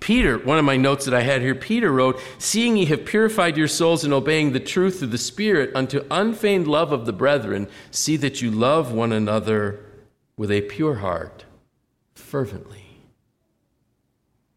Peter, 0.01 0.39
one 0.39 0.59
of 0.59 0.65
my 0.65 0.77
notes 0.77 1.05
that 1.05 1.15
I 1.15 1.21
had 1.21 1.43
here, 1.43 1.55
Peter 1.55 1.93
wrote, 1.93 2.21
Seeing 2.39 2.77
ye 2.77 2.87
have 2.87 3.05
purified 3.05 3.57
your 3.57 3.69
souls 3.69 4.05
in 4.05 4.13
obeying 4.13 4.53
the 4.53 4.61
truth 4.61 4.99
through 4.99 5.09
the 5.09 5.19
Spirit 5.19 5.71
unto 5.75 6.05
unfeigned 6.11 6.67
love 6.67 6.91
of 6.91 7.07
the 7.07 7.13
brethren, 7.13 7.69
see 7.91 8.17
that 8.17 8.43
you 8.43 8.51
love 8.51 8.93
one 8.93 9.13
another 9.13 9.81
with 10.37 10.51
a 10.51 10.63
pure 10.63 10.97
heart 10.97 11.45
fervently. 12.31 12.85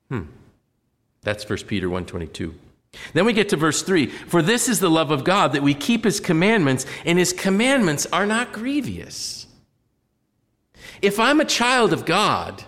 Hmm. 0.10 0.25
That's 1.24 1.44
1 1.44 1.65
Peter 1.68 1.89
1:22. 1.89 2.53
Then 3.13 3.25
we 3.25 3.34
get 3.34 3.50
to 3.50 3.58
verse 3.58 3.82
3. 3.82 4.06
For 4.06 4.44
this 4.44 4.70
is 4.70 4.80
the 4.80 4.92
love 4.92 5.10
of 5.10 5.24
God 5.24 5.53
that 5.53 5.63
we 5.63 5.74
keep 5.74 6.03
his 6.03 6.20
commandments 6.20 6.86
and 7.03 7.18
his 7.18 7.34
commandments 7.34 8.06
are 8.13 8.27
not 8.27 8.53
grievous. 8.53 9.48
If 11.01 11.20
I'm 11.20 11.42
a 11.42 11.46
child 11.46 11.92
of 11.94 12.06
God, 12.06 12.63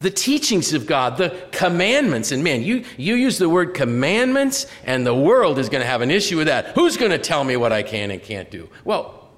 the 0.00 0.10
teachings 0.10 0.72
of 0.72 0.86
God, 0.86 1.18
the 1.18 1.36
commandments, 1.52 2.32
and 2.32 2.42
man, 2.42 2.62
you, 2.62 2.84
you 2.96 3.14
use 3.16 3.36
the 3.36 3.50
word 3.50 3.74
commandments, 3.74 4.66
and 4.84 5.06
the 5.06 5.14
world 5.14 5.58
is 5.58 5.68
going 5.68 5.82
to 5.82 5.86
have 5.86 6.00
an 6.00 6.10
issue 6.10 6.38
with 6.38 6.46
that. 6.46 6.68
Who's 6.68 6.96
going 6.96 7.12
to 7.12 7.18
tell 7.18 7.44
me 7.44 7.56
what 7.56 7.72
I 7.72 7.82
can 7.82 8.10
and 8.10 8.22
can't 8.22 8.50
do? 8.50 8.70
Well, 8.84 9.30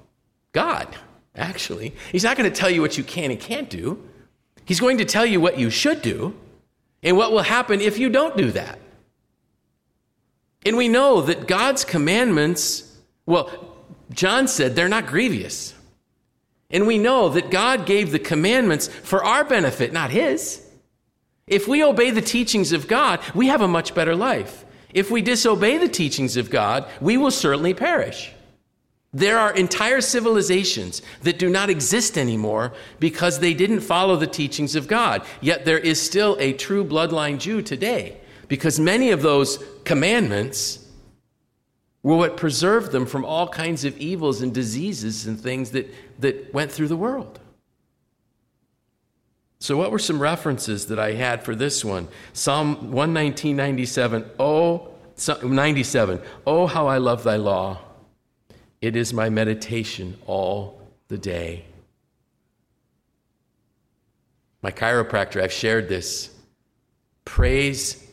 God, 0.53 0.95
actually. 1.35 1.93
He's 2.11 2.23
not 2.23 2.37
going 2.37 2.49
to 2.49 2.55
tell 2.55 2.69
you 2.69 2.81
what 2.81 2.97
you 2.97 3.03
can 3.03 3.31
and 3.31 3.39
can't 3.39 3.69
do. 3.69 4.08
He's 4.69 4.79
going 4.79 4.99
to 4.99 5.05
tell 5.05 5.25
you 5.25 5.41
what 5.41 5.57
you 5.57 5.71
should 5.71 6.03
do 6.03 6.35
and 7.01 7.17
what 7.17 7.31
will 7.31 7.41
happen 7.41 7.81
if 7.81 7.97
you 7.97 8.07
don't 8.07 8.37
do 8.37 8.51
that. 8.51 8.77
And 10.63 10.77
we 10.77 10.87
know 10.87 11.21
that 11.21 11.47
God's 11.47 11.83
commandments, 11.83 12.95
well, 13.25 13.49
John 14.11 14.47
said 14.47 14.75
they're 14.75 14.87
not 14.87 15.07
grievous. 15.07 15.73
And 16.69 16.85
we 16.85 16.99
know 16.99 17.29
that 17.29 17.49
God 17.49 17.87
gave 17.87 18.11
the 18.11 18.19
commandments 18.19 18.87
for 18.87 19.23
our 19.23 19.43
benefit, 19.43 19.91
not 19.91 20.11
His. 20.11 20.63
If 21.47 21.67
we 21.67 21.83
obey 21.83 22.11
the 22.11 22.21
teachings 22.21 22.71
of 22.71 22.87
God, 22.87 23.21
we 23.33 23.47
have 23.47 23.61
a 23.61 23.67
much 23.67 23.95
better 23.95 24.15
life. 24.15 24.65
If 24.93 25.09
we 25.09 25.23
disobey 25.23 25.79
the 25.79 25.87
teachings 25.87 26.37
of 26.37 26.51
God, 26.51 26.87
we 27.01 27.17
will 27.17 27.31
certainly 27.31 27.73
perish. 27.73 28.33
There 29.11 29.39
are 29.39 29.51
entire 29.51 30.01
civilizations 30.01 31.01
that 31.23 31.39
do 31.39 31.49
not 31.49 31.69
exist 31.69 32.17
anymore 32.17 32.73
because 32.99 33.39
they 33.39 33.55
didn't 33.55 33.79
follow 33.79 34.15
the 34.15 34.27
teachings 34.27 34.75
of 34.75 34.87
God. 34.87 35.23
Yet 35.41 35.65
there 35.65 35.79
is 35.79 35.99
still 35.99 36.37
a 36.39 36.53
true 36.53 36.85
bloodline 36.85 37.39
Jew 37.39 37.63
today 37.63 38.19
because 38.47 38.79
many 38.79 39.09
of 39.09 39.23
those 39.23 39.63
commandments 39.83 40.85
were 42.03 42.17
what 42.17 42.37
preserved 42.37 42.91
them 42.91 43.05
from 43.05 43.25
all 43.25 43.47
kinds 43.47 43.83
of 43.83 43.97
evils 43.97 44.41
and 44.41 44.53
diseases 44.53 45.25
and 45.25 45.39
things 45.39 45.71
that, 45.71 45.91
that 46.19 46.53
went 46.53 46.71
through 46.71 46.87
the 46.87 46.97
world. 46.97 47.39
So, 49.61 49.75
what 49.75 49.91
were 49.91 49.99
some 49.99 50.21
references 50.21 50.85
that 50.87 50.99
I 50.99 51.13
had 51.13 51.43
for 51.43 51.53
this 51.53 51.83
one? 51.83 52.07
Psalm 52.31 52.91
119, 52.91 53.57
97. 53.57 54.29
Oh, 54.39 54.93
97. 55.43 56.21
Oh, 56.47 56.65
how 56.65 56.87
I 56.87 56.97
love 56.97 57.23
thy 57.23 57.35
law. 57.35 57.79
It 58.81 58.95
is 58.95 59.13
my 59.13 59.29
meditation 59.29 60.17
all 60.25 60.81
the 61.09 61.17
day. 61.17 61.65
My 64.61 64.71
chiropractor, 64.71 65.41
I've 65.41 65.51
shared 65.51 65.89
this, 65.89 66.33
prays 67.25 68.05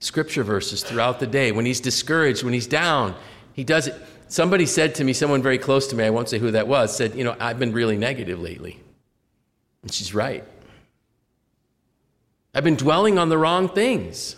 scripture 0.00 0.42
verses 0.42 0.82
throughout 0.82 1.20
the 1.20 1.26
day. 1.26 1.52
When 1.52 1.66
he's 1.66 1.80
discouraged, 1.80 2.42
when 2.44 2.52
he's 2.52 2.66
down, 2.66 3.14
he 3.52 3.64
does 3.64 3.88
it. 3.88 3.94
Somebody 4.28 4.66
said 4.66 4.94
to 4.96 5.04
me, 5.04 5.12
someone 5.12 5.42
very 5.42 5.58
close 5.58 5.86
to 5.88 5.96
me, 5.96 6.04
I 6.04 6.10
won't 6.10 6.28
say 6.28 6.38
who 6.38 6.50
that 6.50 6.66
was, 6.66 6.94
said, 6.96 7.14
You 7.14 7.24
know, 7.24 7.36
I've 7.38 7.58
been 7.58 7.72
really 7.72 7.96
negative 7.96 8.40
lately. 8.40 8.80
And 9.82 9.92
she's 9.92 10.14
right. 10.14 10.44
I've 12.54 12.64
been 12.64 12.76
dwelling 12.76 13.18
on 13.18 13.28
the 13.28 13.38
wrong 13.38 13.68
things. 13.68 14.36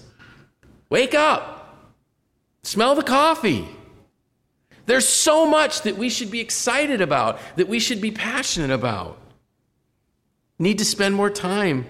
Wake 0.91 1.15
up, 1.15 1.87
smell 2.63 2.95
the 2.95 3.03
coffee. 3.03 3.69
There's 4.89 5.07
so 5.07 5.45
much 5.45 5.83
that 5.83 5.99
we 5.99 6.09
should 6.09 6.31
be 6.31 6.41
excited 6.41 7.03
about, 7.03 7.39
that 7.57 7.69
we 7.69 7.79
should 7.79 8.01
be 8.01 8.11
passionate 8.11 8.71
about. 8.71 9.19
Need 10.59 10.79
to 10.79 10.85
spend 10.87 11.15
more 11.15 11.29
time 11.29 11.85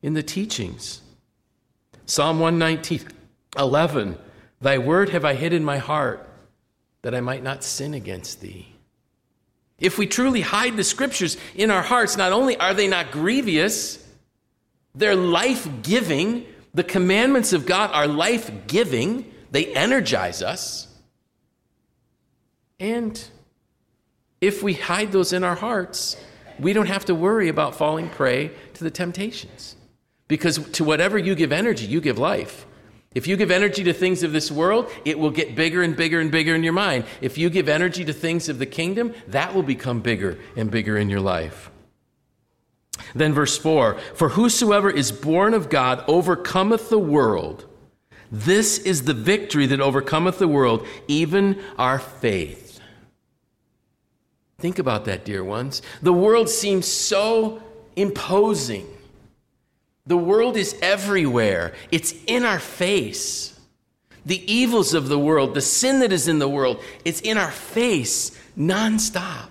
in 0.00 0.14
the 0.14 0.22
teachings. 0.22 1.00
Psalm 2.06 2.38
119, 2.38 3.08
11. 3.58 4.16
Thy 4.60 4.78
word 4.78 5.08
have 5.08 5.24
I 5.24 5.34
hid 5.34 5.52
in 5.52 5.64
my 5.64 5.78
heart, 5.78 6.24
that 7.02 7.16
I 7.16 7.20
might 7.20 7.42
not 7.42 7.64
sin 7.64 7.94
against 7.94 8.40
thee. 8.40 8.68
If 9.80 9.98
we 9.98 10.06
truly 10.06 10.42
hide 10.42 10.76
the 10.76 10.84
scriptures 10.84 11.36
in 11.56 11.72
our 11.72 11.82
hearts, 11.82 12.16
not 12.16 12.30
only 12.30 12.56
are 12.58 12.74
they 12.74 12.86
not 12.86 13.10
grievous, 13.10 14.06
they're 14.94 15.16
life 15.16 15.68
giving, 15.82 16.46
The 16.74 16.84
commandments 16.84 17.52
of 17.52 17.66
God 17.66 17.90
are 17.92 18.06
life 18.06 18.52
giving, 18.68 19.34
they 19.50 19.74
energize 19.74 20.42
us. 20.42 20.86
And 22.78 23.22
if 24.40 24.62
we 24.62 24.74
hide 24.74 25.12
those 25.12 25.32
in 25.32 25.44
our 25.44 25.54
hearts, 25.54 26.16
we 26.58 26.72
don't 26.72 26.86
have 26.86 27.04
to 27.06 27.14
worry 27.14 27.48
about 27.48 27.74
falling 27.74 28.08
prey 28.08 28.50
to 28.74 28.84
the 28.84 28.90
temptations. 28.90 29.76
Because 30.28 30.58
to 30.70 30.84
whatever 30.84 31.18
you 31.18 31.34
give 31.34 31.52
energy, 31.52 31.86
you 31.86 32.00
give 32.00 32.18
life. 32.18 32.66
If 33.14 33.26
you 33.26 33.36
give 33.36 33.50
energy 33.50 33.82
to 33.84 33.94
things 33.94 34.22
of 34.22 34.32
this 34.32 34.50
world, 34.50 34.90
it 35.06 35.18
will 35.18 35.30
get 35.30 35.54
bigger 35.54 35.82
and 35.82 35.96
bigger 35.96 36.20
and 36.20 36.30
bigger 36.30 36.54
in 36.54 36.62
your 36.62 36.74
mind. 36.74 37.04
If 37.22 37.38
you 37.38 37.48
give 37.48 37.68
energy 37.68 38.04
to 38.04 38.12
things 38.12 38.48
of 38.48 38.58
the 38.58 38.66
kingdom, 38.66 39.14
that 39.28 39.54
will 39.54 39.62
become 39.62 40.00
bigger 40.00 40.38
and 40.54 40.70
bigger 40.70 40.98
in 40.98 41.08
your 41.08 41.20
life. 41.20 41.70
Then, 43.14 43.32
verse 43.32 43.56
4 43.56 43.98
For 44.14 44.30
whosoever 44.30 44.90
is 44.90 45.12
born 45.12 45.54
of 45.54 45.70
God 45.70 46.04
overcometh 46.06 46.90
the 46.90 46.98
world. 46.98 47.64
This 48.30 48.78
is 48.78 49.04
the 49.04 49.14
victory 49.14 49.66
that 49.66 49.80
overcometh 49.80 50.38
the 50.38 50.48
world, 50.48 50.86
even 51.08 51.62
our 51.78 51.98
faith. 51.98 52.65
Think 54.58 54.78
about 54.78 55.04
that, 55.04 55.24
dear 55.24 55.44
ones. 55.44 55.82
The 56.02 56.12
world 56.12 56.48
seems 56.48 56.86
so 56.86 57.62
imposing. 57.94 58.86
The 60.06 60.16
world 60.16 60.56
is 60.56 60.76
everywhere, 60.80 61.74
it's 61.90 62.14
in 62.26 62.44
our 62.44 62.60
face. 62.60 63.58
The 64.24 64.52
evils 64.52 64.94
of 64.94 65.08
the 65.08 65.18
world, 65.18 65.54
the 65.54 65.60
sin 65.60 66.00
that 66.00 66.12
is 66.12 66.26
in 66.26 66.38
the 66.38 66.48
world, 66.48 66.82
it's 67.04 67.20
in 67.20 67.38
our 67.38 67.50
face 67.50 68.36
nonstop. 68.58 69.50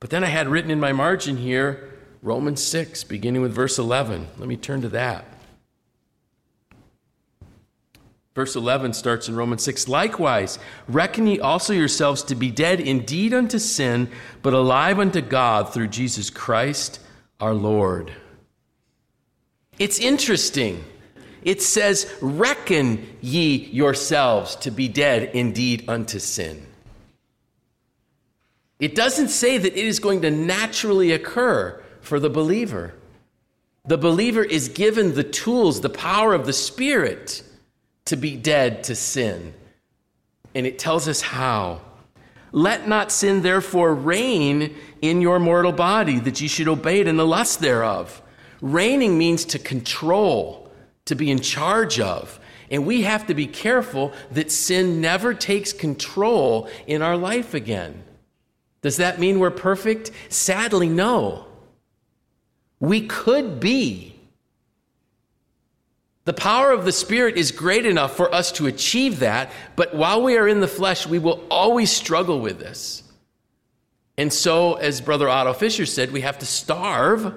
But 0.00 0.10
then 0.10 0.22
I 0.22 0.28
had 0.28 0.48
written 0.48 0.70
in 0.70 0.80
my 0.80 0.92
margin 0.92 1.38
here 1.38 1.94
Romans 2.22 2.62
6, 2.62 3.04
beginning 3.04 3.42
with 3.42 3.52
verse 3.52 3.78
11. 3.78 4.28
Let 4.38 4.48
me 4.48 4.56
turn 4.56 4.82
to 4.82 4.88
that. 4.90 5.24
Verse 8.34 8.54
11 8.54 8.92
starts 8.92 9.28
in 9.28 9.36
Romans 9.36 9.62
6. 9.64 9.88
Likewise, 9.88 10.58
reckon 10.86 11.26
ye 11.26 11.40
also 11.40 11.72
yourselves 11.72 12.22
to 12.24 12.34
be 12.34 12.50
dead 12.50 12.80
indeed 12.80 13.34
unto 13.34 13.58
sin, 13.58 14.08
but 14.42 14.54
alive 14.54 14.98
unto 14.98 15.20
God 15.20 15.72
through 15.72 15.88
Jesus 15.88 16.30
Christ 16.30 17.00
our 17.40 17.54
Lord. 17.54 18.12
It's 19.78 19.98
interesting. 19.98 20.84
It 21.42 21.62
says, 21.62 22.12
Reckon 22.20 23.16
ye 23.20 23.56
yourselves 23.56 24.56
to 24.56 24.70
be 24.70 24.88
dead 24.88 25.30
indeed 25.34 25.84
unto 25.88 26.18
sin. 26.18 26.66
It 28.78 28.94
doesn't 28.94 29.28
say 29.28 29.58
that 29.58 29.76
it 29.76 29.84
is 29.84 29.98
going 29.98 30.22
to 30.22 30.30
naturally 30.30 31.12
occur 31.12 31.82
for 32.00 32.20
the 32.20 32.30
believer. 32.30 32.94
The 33.84 33.98
believer 33.98 34.44
is 34.44 34.68
given 34.68 35.14
the 35.14 35.24
tools, 35.24 35.80
the 35.80 35.88
power 35.88 36.34
of 36.34 36.46
the 36.46 36.52
Spirit 36.52 37.42
to 38.08 38.16
be 38.16 38.36
dead 38.36 38.84
to 38.84 38.94
sin. 38.94 39.54
And 40.54 40.66
it 40.66 40.78
tells 40.78 41.08
us 41.08 41.20
how. 41.20 41.80
Let 42.52 42.88
not 42.88 43.12
sin 43.12 43.42
therefore 43.42 43.94
reign 43.94 44.74
in 45.02 45.20
your 45.20 45.38
mortal 45.38 45.72
body, 45.72 46.18
that 46.20 46.40
ye 46.40 46.48
should 46.48 46.68
obey 46.68 47.00
it 47.00 47.06
in 47.06 47.16
the 47.16 47.26
lust 47.26 47.60
thereof. 47.60 48.22
Reigning 48.60 49.18
means 49.18 49.44
to 49.46 49.58
control, 49.58 50.70
to 51.04 51.14
be 51.14 51.30
in 51.30 51.40
charge 51.40 52.00
of. 52.00 52.40
And 52.70 52.86
we 52.86 53.02
have 53.02 53.26
to 53.26 53.34
be 53.34 53.46
careful 53.46 54.12
that 54.32 54.50
sin 54.50 55.00
never 55.00 55.34
takes 55.34 55.72
control 55.72 56.68
in 56.86 57.02
our 57.02 57.16
life 57.16 57.54
again. 57.54 58.02
Does 58.82 58.96
that 58.98 59.18
mean 59.18 59.38
we're 59.38 59.50
perfect? 59.50 60.10
Sadly, 60.28 60.88
no. 60.88 61.46
We 62.80 63.06
could 63.06 63.60
be. 63.60 64.17
The 66.28 66.34
power 66.34 66.72
of 66.72 66.84
the 66.84 66.92
Spirit 66.92 67.38
is 67.38 67.52
great 67.52 67.86
enough 67.86 68.14
for 68.14 68.34
us 68.34 68.52
to 68.52 68.66
achieve 68.66 69.20
that, 69.20 69.50
but 69.76 69.94
while 69.94 70.22
we 70.22 70.36
are 70.36 70.46
in 70.46 70.60
the 70.60 70.68
flesh, 70.68 71.06
we 71.06 71.18
will 71.18 71.42
always 71.50 71.90
struggle 71.90 72.38
with 72.40 72.58
this. 72.58 73.02
And 74.18 74.30
so, 74.30 74.74
as 74.74 75.00
Brother 75.00 75.26
Otto 75.26 75.54
Fisher 75.54 75.86
said, 75.86 76.12
we 76.12 76.20
have 76.20 76.38
to 76.40 76.44
starve 76.44 77.32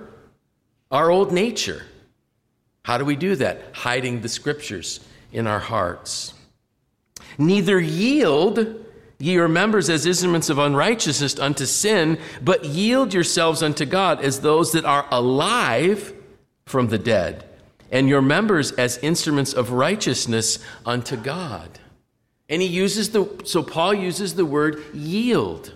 our 0.92 1.10
old 1.10 1.32
nature. 1.32 1.84
How 2.84 2.98
do 2.98 3.06
we 3.06 3.16
do 3.16 3.38
that? 3.38 3.62
Hiding 3.74 4.20
the 4.20 4.28
scriptures 4.28 5.00
in 5.32 5.48
our 5.48 5.60
hearts. 5.60 6.34
Neither 7.38 7.80
yield 7.80 8.86
Ye 9.20 9.38
are 9.38 9.48
members 9.48 9.90
as 9.90 10.06
instruments 10.06 10.50
of 10.50 10.58
unrighteousness 10.58 11.40
unto 11.40 11.66
sin, 11.66 12.20
but 12.42 12.66
yield 12.66 13.14
yourselves 13.14 13.64
unto 13.64 13.86
God 13.86 14.20
as 14.20 14.42
those 14.42 14.74
that 14.74 14.84
are 14.84 15.08
alive 15.12 16.14
from 16.66 16.90
the 16.90 16.98
dead, 16.98 17.48
and 17.92 18.10
your 18.10 18.22
members 18.22 18.72
as 18.72 18.98
instruments 19.00 19.54
of 19.54 19.72
righteousness 19.72 20.60
unto 20.86 21.16
God. 21.18 21.80
And 22.50 22.62
he 22.62 22.68
uses 22.68 23.12
the, 23.12 23.30
so 23.46 23.64
Paul 23.64 23.94
uses 23.94 24.36
the 24.36 24.46
word 24.46 24.84
yield. 24.94 25.74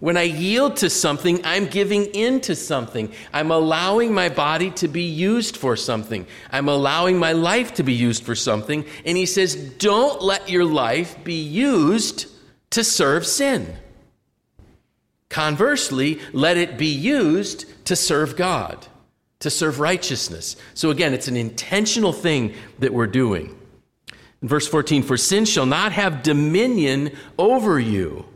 When 0.00 0.16
I 0.16 0.22
yield 0.22 0.76
to 0.76 0.88
something, 0.88 1.44
I'm 1.44 1.66
giving 1.66 2.06
in 2.06 2.40
to 2.42 2.56
something. 2.56 3.12
I'm 3.34 3.50
allowing 3.50 4.14
my 4.14 4.30
body 4.30 4.70
to 4.72 4.88
be 4.88 5.02
used 5.02 5.58
for 5.58 5.76
something. 5.76 6.26
I'm 6.50 6.70
allowing 6.70 7.18
my 7.18 7.32
life 7.32 7.74
to 7.74 7.82
be 7.82 7.92
used 7.92 8.24
for 8.24 8.34
something. 8.34 8.86
And 9.04 9.18
he 9.18 9.26
says, 9.26 9.56
don't 9.56 10.22
let 10.22 10.48
your 10.48 10.64
life 10.64 11.22
be 11.22 11.40
used 11.42 12.26
to 12.70 12.82
serve 12.82 13.26
sin. 13.26 13.76
Conversely, 15.28 16.18
let 16.32 16.56
it 16.56 16.78
be 16.78 16.86
used 16.86 17.66
to 17.84 17.94
serve 17.94 18.36
God, 18.36 18.86
to 19.40 19.50
serve 19.50 19.80
righteousness. 19.80 20.56
So 20.74 20.90
again, 20.90 21.12
it's 21.12 21.28
an 21.28 21.36
intentional 21.36 22.12
thing 22.12 22.54
that 22.78 22.92
we're 22.92 23.06
doing. 23.06 23.58
In 24.42 24.48
verse 24.48 24.68
14, 24.68 25.02
for 25.02 25.16
sin 25.16 25.44
shall 25.44 25.66
not 25.66 25.92
have 25.92 26.22
dominion 26.22 27.16
over 27.38 27.78
you. 27.78 28.26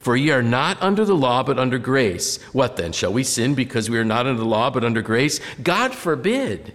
For 0.00 0.16
ye 0.16 0.30
are 0.30 0.42
not 0.42 0.82
under 0.82 1.04
the 1.04 1.16
law, 1.16 1.42
but 1.42 1.58
under 1.58 1.78
grace. 1.78 2.42
What 2.52 2.76
then? 2.76 2.92
Shall 2.92 3.12
we 3.12 3.24
sin 3.24 3.54
because 3.54 3.88
we 3.88 3.98
are 3.98 4.04
not 4.04 4.26
under 4.26 4.38
the 4.38 4.48
law, 4.48 4.70
but 4.70 4.84
under 4.84 5.00
grace? 5.00 5.40
God 5.62 5.94
forbid. 5.94 6.74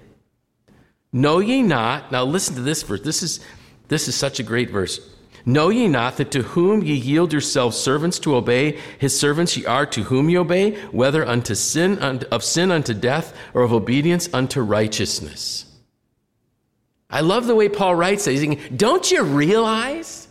Know 1.14 1.40
ye 1.40 1.62
not, 1.62 2.12
now 2.12 2.24
listen 2.24 2.56
to 2.56 2.62
this 2.62 2.82
verse. 2.84 3.02
This 3.02 3.22
is, 3.22 3.40
this 3.88 4.08
is 4.08 4.16
such 4.16 4.40
a 4.40 4.44
great 4.44 4.70
verse. 4.70 5.00
Know 5.46 5.70
ye 5.70 5.88
not 5.88 6.18
that 6.18 6.32
to 6.32 6.44
whom 6.44 6.84
ye 6.84 6.96
yield 6.96 7.32
yourselves 7.32 7.78
servants 7.78 8.20
to 8.20 8.36
obey, 8.36 8.80
his 8.98 9.18
servants 9.18 9.56
ye 9.56 9.66
are 9.66 9.86
to 9.88 10.04
whom 10.04 10.30
ye 10.30 10.38
obey, 10.38 10.76
whether 10.92 11.26
unto 11.26 11.56
sin, 11.56 12.00
of 12.00 12.44
sin 12.44 12.72
unto 12.72 12.94
death, 12.94 13.36
or 13.54 13.62
of 13.62 13.74
obedience 13.74 14.30
unto 14.34 14.62
righteousness? 14.62 15.66
I 17.10 17.22
love 17.22 17.48
the 17.48 17.56
way 17.56 17.70
Paul 17.70 17.96
writes 17.96 18.26
that. 18.26 18.32
He's 18.32 18.42
saying, 18.42 18.60
Don't 18.76 19.10
you 19.10 19.24
realize 19.24 20.28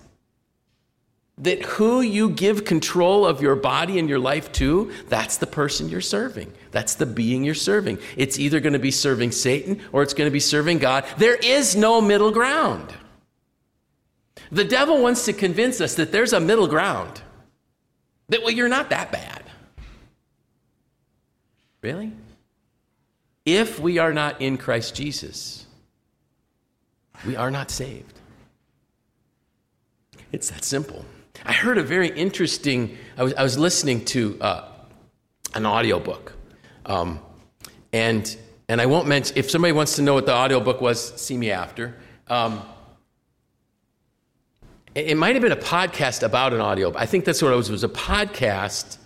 that 1.38 1.62
who 1.62 2.00
you 2.00 2.30
give 2.30 2.64
control 2.64 3.24
of 3.24 3.40
your 3.40 3.54
body 3.56 3.98
and 3.98 4.08
your 4.08 4.18
life 4.18 4.50
to, 4.52 4.92
that's 5.08 5.36
the 5.36 5.46
person 5.46 5.88
you're 5.88 6.00
serving. 6.00 6.52
That's 6.72 6.96
the 6.96 7.06
being 7.06 7.44
you're 7.44 7.54
serving. 7.54 7.98
It's 8.16 8.38
either 8.38 8.60
going 8.60 8.72
to 8.72 8.78
be 8.78 8.90
serving 8.90 9.32
Satan 9.32 9.80
or 9.92 10.02
it's 10.02 10.14
going 10.14 10.26
to 10.26 10.32
be 10.32 10.40
serving 10.40 10.78
God. 10.78 11.04
There 11.16 11.36
is 11.36 11.76
no 11.76 12.00
middle 12.00 12.32
ground. 12.32 12.92
The 14.50 14.64
devil 14.64 15.02
wants 15.02 15.24
to 15.26 15.32
convince 15.32 15.80
us 15.80 15.94
that 15.96 16.12
there's 16.12 16.32
a 16.32 16.40
middle 16.40 16.66
ground. 16.66 17.20
That, 18.28 18.42
well, 18.42 18.50
you're 18.50 18.68
not 18.68 18.90
that 18.90 19.12
bad. 19.12 19.42
Really? 21.82 22.12
If 23.44 23.78
we 23.80 23.98
are 23.98 24.12
not 24.12 24.40
in 24.40 24.58
Christ 24.58 24.94
Jesus, 24.94 25.66
we 27.26 27.37
are 27.37 27.50
not 27.50 27.70
saved. 27.70 28.20
It's 30.32 30.50
that 30.50 30.64
simple. 30.64 31.04
I 31.44 31.52
heard 31.52 31.78
a 31.78 31.82
very 31.82 32.08
interesting, 32.08 32.98
I 33.16 33.22
was, 33.22 33.34
I 33.34 33.42
was 33.42 33.56
listening 33.56 34.04
to 34.06 34.38
uh, 34.40 34.68
an 35.54 35.64
audiobook. 35.64 36.34
Um, 36.84 37.20
and, 37.92 38.37
and 38.68 38.80
I 38.80 38.87
won't 38.87 39.06
mention, 39.06 39.38
if 39.38 39.50
somebody 39.50 39.72
wants 39.72 39.96
to 39.96 40.02
know 40.02 40.14
what 40.14 40.26
the 40.26 40.34
audiobook 40.34 40.80
was, 40.80 41.14
see 41.20 41.37
me 41.37 41.50
after. 41.50 41.96
Um, 42.26 42.62
it, 44.98 45.16
might 45.16 45.34
have 45.34 45.42
been 45.42 45.52
a 45.52 45.56
podcast 45.56 46.22
about 46.22 46.52
an 46.52 46.61
audio. 46.61 46.92
I 46.96 47.06
think 47.06 47.24
that's 47.24 47.42
what 47.42 47.52
it 47.52 47.56
was. 47.56 47.68
It 47.68 47.72
was 47.72 47.84
a 47.84 47.88
podcast 47.88 48.98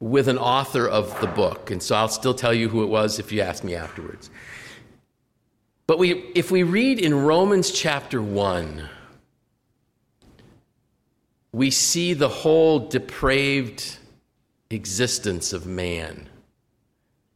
with 0.00 0.28
an 0.28 0.38
author 0.38 0.86
of 0.88 1.18
the 1.20 1.26
book. 1.26 1.70
And 1.70 1.82
so 1.82 1.96
I'll 1.96 2.08
still 2.08 2.34
tell 2.34 2.52
you 2.52 2.68
who 2.68 2.82
it 2.82 2.86
was 2.86 3.18
if 3.18 3.32
you 3.32 3.40
ask 3.40 3.64
me 3.64 3.74
afterwards. 3.74 4.30
But 5.86 5.98
we, 5.98 6.12
if 6.34 6.50
we 6.50 6.62
read 6.62 6.98
in 6.98 7.14
Romans 7.14 7.70
chapter 7.70 8.22
1, 8.22 8.88
we 11.52 11.70
see 11.70 12.14
the 12.14 12.28
whole 12.28 12.80
depraved 12.80 13.98
existence 14.70 15.52
of 15.52 15.66
man. 15.66 16.28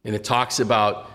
And 0.03 0.15
it 0.15 0.23
talks 0.23 0.59
about 0.59 1.08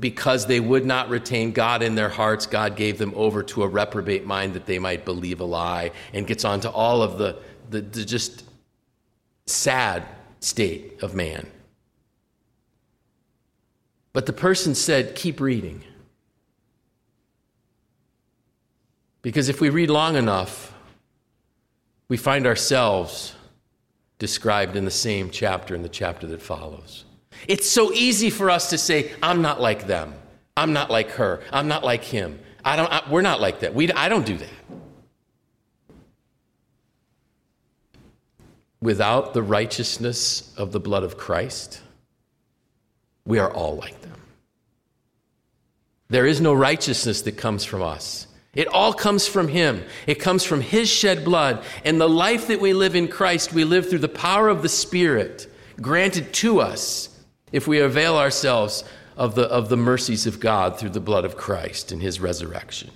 because 0.00 0.46
they 0.46 0.60
would 0.60 0.86
not 0.86 1.10
retain 1.10 1.52
God 1.52 1.82
in 1.82 1.94
their 1.94 2.08
hearts, 2.08 2.46
God 2.46 2.74
gave 2.74 2.98
them 2.98 3.12
over 3.14 3.42
to 3.44 3.62
a 3.62 3.68
reprobate 3.68 4.26
mind 4.26 4.54
that 4.54 4.66
they 4.66 4.78
might 4.78 5.04
believe 5.04 5.40
a 5.40 5.44
lie, 5.44 5.92
and 6.12 6.26
gets 6.26 6.44
on 6.44 6.60
to 6.60 6.70
all 6.70 7.02
of 7.02 7.18
the, 7.18 7.36
the, 7.68 7.82
the 7.82 8.04
just 8.04 8.44
sad 9.46 10.04
state 10.40 11.02
of 11.02 11.14
man. 11.14 11.46
But 14.12 14.26
the 14.26 14.32
person 14.32 14.74
said, 14.74 15.14
Keep 15.14 15.40
reading. 15.40 15.84
Because 19.22 19.50
if 19.50 19.60
we 19.60 19.68
read 19.68 19.90
long 19.90 20.16
enough, 20.16 20.72
we 22.08 22.16
find 22.16 22.46
ourselves 22.46 23.34
described 24.18 24.76
in 24.76 24.84
the 24.84 24.90
same 24.90 25.30
chapter 25.30 25.74
in 25.74 25.82
the 25.82 25.88
chapter 25.88 26.26
that 26.26 26.40
follows. 26.40 27.04
It's 27.48 27.68
so 27.68 27.92
easy 27.92 28.30
for 28.30 28.50
us 28.50 28.70
to 28.70 28.78
say, 28.78 29.12
I'm 29.22 29.42
not 29.42 29.60
like 29.60 29.86
them. 29.86 30.14
I'm 30.56 30.72
not 30.72 30.90
like 30.90 31.10
her. 31.12 31.42
I'm 31.52 31.68
not 31.68 31.84
like 31.84 32.04
him. 32.04 32.38
I 32.64 32.76
don't, 32.76 32.92
I, 32.92 33.02
we're 33.10 33.22
not 33.22 33.40
like 33.40 33.60
that. 33.60 33.74
We, 33.74 33.90
I 33.92 34.08
don't 34.08 34.26
do 34.26 34.36
that. 34.36 34.48
Without 38.82 39.34
the 39.34 39.42
righteousness 39.42 40.54
of 40.56 40.72
the 40.72 40.80
blood 40.80 41.02
of 41.02 41.16
Christ, 41.16 41.80
we 43.24 43.38
are 43.38 43.52
all 43.52 43.76
like 43.76 44.00
them. 44.00 44.20
There 46.08 46.26
is 46.26 46.40
no 46.40 46.52
righteousness 46.52 47.22
that 47.22 47.36
comes 47.36 47.64
from 47.64 47.82
us. 47.82 48.26
It 48.52 48.66
all 48.66 48.92
comes 48.92 49.28
from 49.28 49.46
Him. 49.48 49.84
It 50.06 50.16
comes 50.16 50.44
from 50.44 50.60
His 50.60 50.88
shed 50.88 51.24
blood. 51.24 51.62
And 51.84 52.00
the 52.00 52.08
life 52.08 52.48
that 52.48 52.60
we 52.60 52.72
live 52.72 52.96
in 52.96 53.06
Christ, 53.06 53.52
we 53.52 53.64
live 53.64 53.88
through 53.88 54.00
the 54.00 54.08
power 54.08 54.48
of 54.48 54.62
the 54.62 54.68
Spirit 54.68 55.46
granted 55.80 56.32
to 56.34 56.60
us 56.60 57.08
if 57.52 57.66
we 57.66 57.80
avail 57.80 58.16
ourselves 58.16 58.84
of 59.16 59.34
the, 59.34 59.42
of 59.42 59.68
the 59.68 59.76
mercies 59.76 60.26
of 60.26 60.40
God 60.40 60.78
through 60.78 60.90
the 60.90 61.00
blood 61.00 61.24
of 61.24 61.36
Christ 61.36 61.92
and 61.92 62.00
His 62.00 62.20
resurrection. 62.20 62.90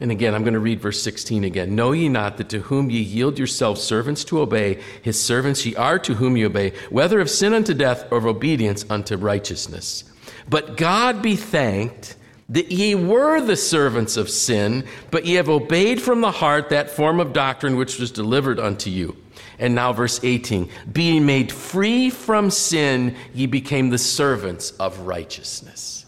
And 0.00 0.10
again, 0.10 0.34
I'm 0.34 0.42
going 0.42 0.54
to 0.54 0.60
read 0.60 0.80
verse 0.80 1.02
16 1.02 1.44
again. 1.44 1.74
Know 1.74 1.92
ye 1.92 2.08
not 2.08 2.36
that 2.36 2.48
to 2.50 2.60
whom 2.60 2.90
ye 2.90 3.00
yield 3.00 3.38
yourselves 3.38 3.82
servants 3.82 4.24
to 4.24 4.40
obey, 4.40 4.80
his 5.02 5.20
servants 5.20 5.64
ye 5.64 5.74
are 5.76 5.98
to 6.00 6.14
whom 6.14 6.36
ye 6.36 6.44
obey, 6.44 6.72
whether 6.90 7.20
of 7.20 7.30
sin 7.30 7.54
unto 7.54 7.72
death 7.72 8.06
or 8.10 8.18
of 8.18 8.26
obedience 8.26 8.84
unto 8.90 9.16
righteousness? 9.16 10.04
But 10.48 10.76
God 10.76 11.22
be 11.22 11.36
thanked 11.36 12.16
that 12.48 12.70
ye 12.70 12.94
were 12.94 13.40
the 13.40 13.56
servants 13.56 14.16
of 14.16 14.28
sin, 14.28 14.84
but 15.10 15.26
ye 15.26 15.34
have 15.34 15.48
obeyed 15.48 16.00
from 16.00 16.20
the 16.20 16.30
heart 16.30 16.68
that 16.70 16.90
form 16.90 17.20
of 17.20 17.32
doctrine 17.32 17.76
which 17.76 17.98
was 17.98 18.10
delivered 18.10 18.60
unto 18.60 18.90
you. 18.90 19.16
And 19.58 19.74
now, 19.74 19.92
verse 19.92 20.20
18 20.22 20.68
being 20.92 21.26
made 21.26 21.52
free 21.52 22.10
from 22.10 22.50
sin, 22.50 23.16
ye 23.32 23.46
became 23.46 23.90
the 23.90 23.98
servants 23.98 24.72
of 24.72 25.00
righteousness. 25.00 26.03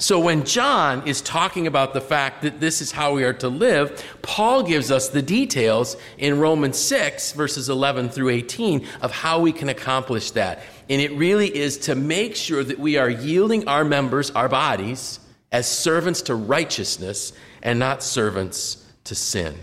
So, 0.00 0.18
when 0.18 0.46
John 0.46 1.06
is 1.06 1.20
talking 1.20 1.66
about 1.66 1.92
the 1.92 2.00
fact 2.00 2.40
that 2.40 2.58
this 2.58 2.80
is 2.80 2.90
how 2.90 3.12
we 3.12 3.22
are 3.22 3.34
to 3.34 3.50
live, 3.50 4.02
Paul 4.22 4.62
gives 4.62 4.90
us 4.90 5.10
the 5.10 5.20
details 5.20 5.94
in 6.16 6.40
Romans 6.40 6.78
6, 6.78 7.32
verses 7.32 7.68
11 7.68 8.08
through 8.08 8.30
18, 8.30 8.86
of 9.02 9.12
how 9.12 9.40
we 9.40 9.52
can 9.52 9.68
accomplish 9.68 10.30
that. 10.30 10.60
And 10.88 11.02
it 11.02 11.12
really 11.12 11.54
is 11.54 11.76
to 11.80 11.94
make 11.94 12.34
sure 12.34 12.64
that 12.64 12.78
we 12.78 12.96
are 12.96 13.10
yielding 13.10 13.68
our 13.68 13.84
members, 13.84 14.30
our 14.30 14.48
bodies, 14.48 15.20
as 15.52 15.68
servants 15.68 16.22
to 16.22 16.34
righteousness 16.34 17.34
and 17.62 17.78
not 17.78 18.02
servants 18.02 18.82
to 19.04 19.14
sin. 19.14 19.54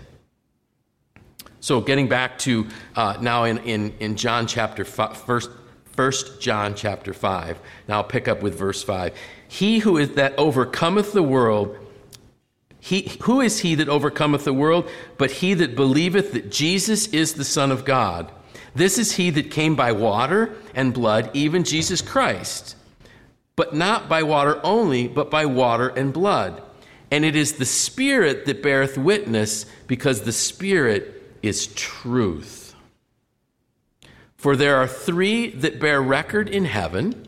So, 1.58 1.80
getting 1.80 2.06
back 2.06 2.38
to 2.40 2.68
uh, 2.94 3.18
now 3.20 3.42
in, 3.42 3.58
in, 3.58 3.92
in 3.98 4.14
John 4.14 4.46
chapter 4.46 4.84
5, 4.84 5.16
first, 5.16 5.50
first 5.98 6.40
John 6.40 6.76
chapter 6.76 7.12
5. 7.12 7.58
Now 7.88 7.96
I'll 7.96 8.04
pick 8.04 8.28
up 8.28 8.40
with 8.40 8.56
verse 8.56 8.84
5. 8.84 9.12
He 9.48 9.80
who 9.80 9.98
is 9.98 10.10
that 10.12 10.38
overcometh 10.38 11.10
the 11.10 11.24
world, 11.24 11.76
he, 12.78 13.10
who 13.22 13.40
is 13.40 13.58
he 13.58 13.74
that 13.74 13.88
overcometh 13.88 14.44
the 14.44 14.52
world? 14.52 14.88
But 15.16 15.32
he 15.32 15.54
that 15.54 15.74
believeth 15.74 16.34
that 16.34 16.52
Jesus 16.52 17.08
is 17.08 17.34
the 17.34 17.42
Son 17.42 17.72
of 17.72 17.84
God. 17.84 18.30
This 18.76 18.96
is 18.96 19.16
he 19.16 19.30
that 19.30 19.50
came 19.50 19.74
by 19.74 19.90
water 19.90 20.54
and 20.72 20.94
blood, 20.94 21.32
even 21.34 21.64
Jesus 21.64 22.00
Christ. 22.00 22.76
But 23.56 23.74
not 23.74 24.08
by 24.08 24.22
water 24.22 24.60
only, 24.62 25.08
but 25.08 25.32
by 25.32 25.46
water 25.46 25.88
and 25.88 26.12
blood. 26.12 26.62
And 27.10 27.24
it 27.24 27.34
is 27.34 27.54
the 27.54 27.64
Spirit 27.64 28.46
that 28.46 28.62
beareth 28.62 28.96
witness, 28.96 29.66
because 29.88 30.20
the 30.20 30.30
Spirit 30.30 31.36
is 31.42 31.66
truth. 31.66 32.67
For 34.38 34.56
there 34.56 34.76
are 34.76 34.86
three 34.86 35.50
that 35.50 35.80
bear 35.80 36.00
record 36.00 36.48
in 36.48 36.64
heaven 36.64 37.26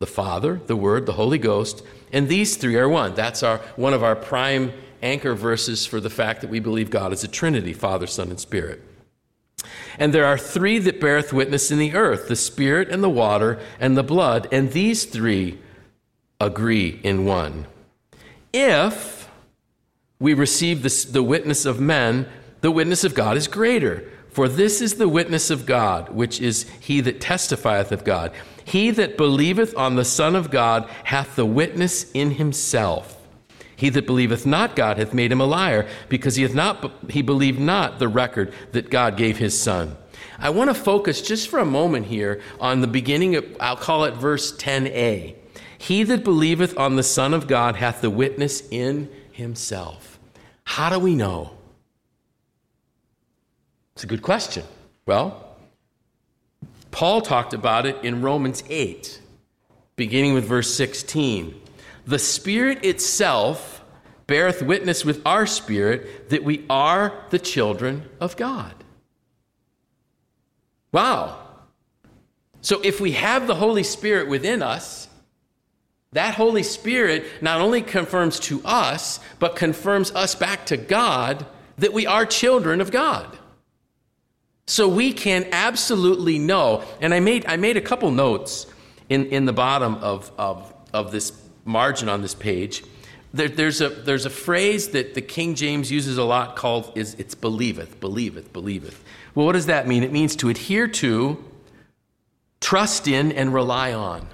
the 0.00 0.06
Father, 0.06 0.60
the 0.66 0.76
Word, 0.76 1.06
the 1.06 1.12
Holy 1.12 1.38
Ghost, 1.38 1.82
and 2.12 2.28
these 2.28 2.56
three 2.56 2.76
are 2.76 2.88
one. 2.88 3.14
That's 3.14 3.42
our, 3.42 3.58
one 3.76 3.94
of 3.94 4.02
our 4.02 4.16
prime 4.16 4.72
anchor 5.02 5.34
verses 5.34 5.86
for 5.86 6.00
the 6.00 6.10
fact 6.10 6.40
that 6.40 6.50
we 6.50 6.60
believe 6.60 6.90
God 6.90 7.12
is 7.12 7.24
a 7.24 7.28
Trinity 7.28 7.72
Father, 7.72 8.06
Son, 8.06 8.28
and 8.28 8.38
Spirit. 8.38 8.82
And 9.98 10.12
there 10.12 10.26
are 10.26 10.36
three 10.36 10.78
that 10.80 11.00
beareth 11.00 11.32
witness 11.32 11.70
in 11.70 11.78
the 11.78 11.94
earth 11.94 12.28
the 12.28 12.36
Spirit, 12.36 12.88
and 12.90 13.02
the 13.02 13.08
water, 13.08 13.60
and 13.78 13.96
the 13.96 14.02
blood, 14.02 14.48
and 14.52 14.72
these 14.72 15.04
three 15.04 15.58
agree 16.40 17.00
in 17.02 17.24
one. 17.24 17.66
If 18.52 19.30
we 20.18 20.34
receive 20.34 20.82
the 21.12 21.22
witness 21.22 21.64
of 21.64 21.80
men, 21.80 22.26
the 22.60 22.70
witness 22.70 23.04
of 23.04 23.14
God 23.14 23.36
is 23.36 23.46
greater. 23.46 24.04
For 24.34 24.48
this 24.48 24.80
is 24.80 24.94
the 24.94 25.08
witness 25.08 25.48
of 25.48 25.64
God, 25.64 26.08
which 26.08 26.40
is 26.40 26.68
he 26.80 27.00
that 27.02 27.20
testifieth 27.20 27.92
of 27.92 28.02
God. 28.02 28.32
He 28.64 28.90
that 28.90 29.16
believeth 29.16 29.76
on 29.76 29.94
the 29.94 30.04
Son 30.04 30.34
of 30.34 30.50
God 30.50 30.90
hath 31.04 31.36
the 31.36 31.46
witness 31.46 32.10
in 32.10 32.32
himself. 32.32 33.16
He 33.76 33.90
that 33.90 34.06
believeth 34.06 34.44
not 34.44 34.74
God 34.74 34.98
hath 34.98 35.14
made 35.14 35.30
him 35.30 35.40
a 35.40 35.46
liar, 35.46 35.86
because 36.08 36.34
he 36.34 36.42
hath 36.42 36.52
not 36.52 36.90
he 37.10 37.22
believed 37.22 37.60
not 37.60 38.00
the 38.00 38.08
record 38.08 38.52
that 38.72 38.90
God 38.90 39.16
gave 39.16 39.38
his 39.38 39.56
Son. 39.56 39.96
I 40.40 40.50
want 40.50 40.68
to 40.68 40.74
focus 40.74 41.22
just 41.22 41.48
for 41.48 41.60
a 41.60 41.64
moment 41.64 42.06
here 42.06 42.42
on 42.58 42.80
the 42.80 42.88
beginning 42.88 43.36
of 43.36 43.44
I'll 43.60 43.76
call 43.76 44.02
it 44.02 44.14
verse 44.14 44.50
10a. 44.56 45.36
He 45.78 46.02
that 46.02 46.24
believeth 46.24 46.76
on 46.76 46.96
the 46.96 47.04
Son 47.04 47.34
of 47.34 47.46
God 47.46 47.76
hath 47.76 48.00
the 48.00 48.10
witness 48.10 48.66
in 48.72 49.08
himself. 49.30 50.18
How 50.64 50.90
do 50.90 50.98
we 50.98 51.14
know? 51.14 51.52
A 54.04 54.06
good 54.06 54.20
question. 54.20 54.64
Well, 55.06 55.56
Paul 56.90 57.22
talked 57.22 57.54
about 57.54 57.86
it 57.86 58.04
in 58.04 58.20
Romans 58.20 58.62
8, 58.68 59.18
beginning 59.96 60.34
with 60.34 60.44
verse 60.44 60.74
16. 60.74 61.58
The 62.06 62.18
Spirit 62.18 62.84
itself 62.84 63.82
beareth 64.26 64.60
witness 64.60 65.06
with 65.06 65.22
our 65.24 65.46
spirit 65.46 66.28
that 66.28 66.44
we 66.44 66.66
are 66.68 67.14
the 67.30 67.38
children 67.38 68.06
of 68.20 68.36
God. 68.36 68.74
Wow. 70.92 71.38
So 72.60 72.82
if 72.84 73.00
we 73.00 73.12
have 73.12 73.46
the 73.46 73.54
Holy 73.54 73.82
Spirit 73.82 74.28
within 74.28 74.62
us, 74.62 75.08
that 76.12 76.34
Holy 76.34 76.62
Spirit 76.62 77.24
not 77.40 77.62
only 77.62 77.80
confirms 77.80 78.38
to 78.40 78.62
us, 78.66 79.18
but 79.38 79.56
confirms 79.56 80.12
us 80.12 80.34
back 80.34 80.66
to 80.66 80.76
God 80.76 81.46
that 81.78 81.94
we 81.94 82.06
are 82.06 82.26
children 82.26 82.82
of 82.82 82.90
God. 82.90 83.38
So 84.66 84.88
we 84.88 85.12
can 85.12 85.46
absolutely 85.52 86.38
know. 86.38 86.82
And 87.00 87.12
I 87.12 87.20
made, 87.20 87.44
I 87.46 87.56
made 87.56 87.76
a 87.76 87.80
couple 87.80 88.10
notes 88.10 88.66
in, 89.08 89.26
in 89.26 89.44
the 89.44 89.52
bottom 89.52 89.96
of, 89.96 90.32
of, 90.38 90.72
of 90.92 91.12
this 91.12 91.32
margin 91.64 92.08
on 92.08 92.22
this 92.22 92.34
page. 92.34 92.82
There, 93.34 93.48
there's, 93.48 93.80
a, 93.80 93.88
there's 93.88 94.26
a 94.26 94.30
phrase 94.30 94.90
that 94.90 95.14
the 95.14 95.20
King 95.20 95.54
James 95.54 95.90
uses 95.90 96.18
a 96.18 96.24
lot 96.24 96.56
called 96.56 96.92
is 96.94 97.14
it's 97.14 97.34
believeth, 97.34 98.00
believeth, 98.00 98.52
believeth. 98.52 99.02
Well, 99.34 99.44
what 99.44 99.52
does 99.52 99.66
that 99.66 99.86
mean? 99.86 100.02
It 100.02 100.12
means 100.12 100.36
to 100.36 100.48
adhere 100.48 100.88
to, 100.88 101.44
trust 102.60 103.08
in, 103.08 103.32
and 103.32 103.52
rely 103.52 103.92
on. 103.92 104.28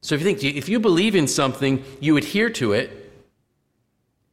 So 0.00 0.14
if 0.14 0.20
you 0.20 0.24
think, 0.24 0.42
if 0.42 0.68
you 0.68 0.80
believe 0.80 1.14
in 1.14 1.28
something, 1.28 1.84
you 2.00 2.16
adhere 2.16 2.50
to 2.50 2.72
it, 2.72 3.12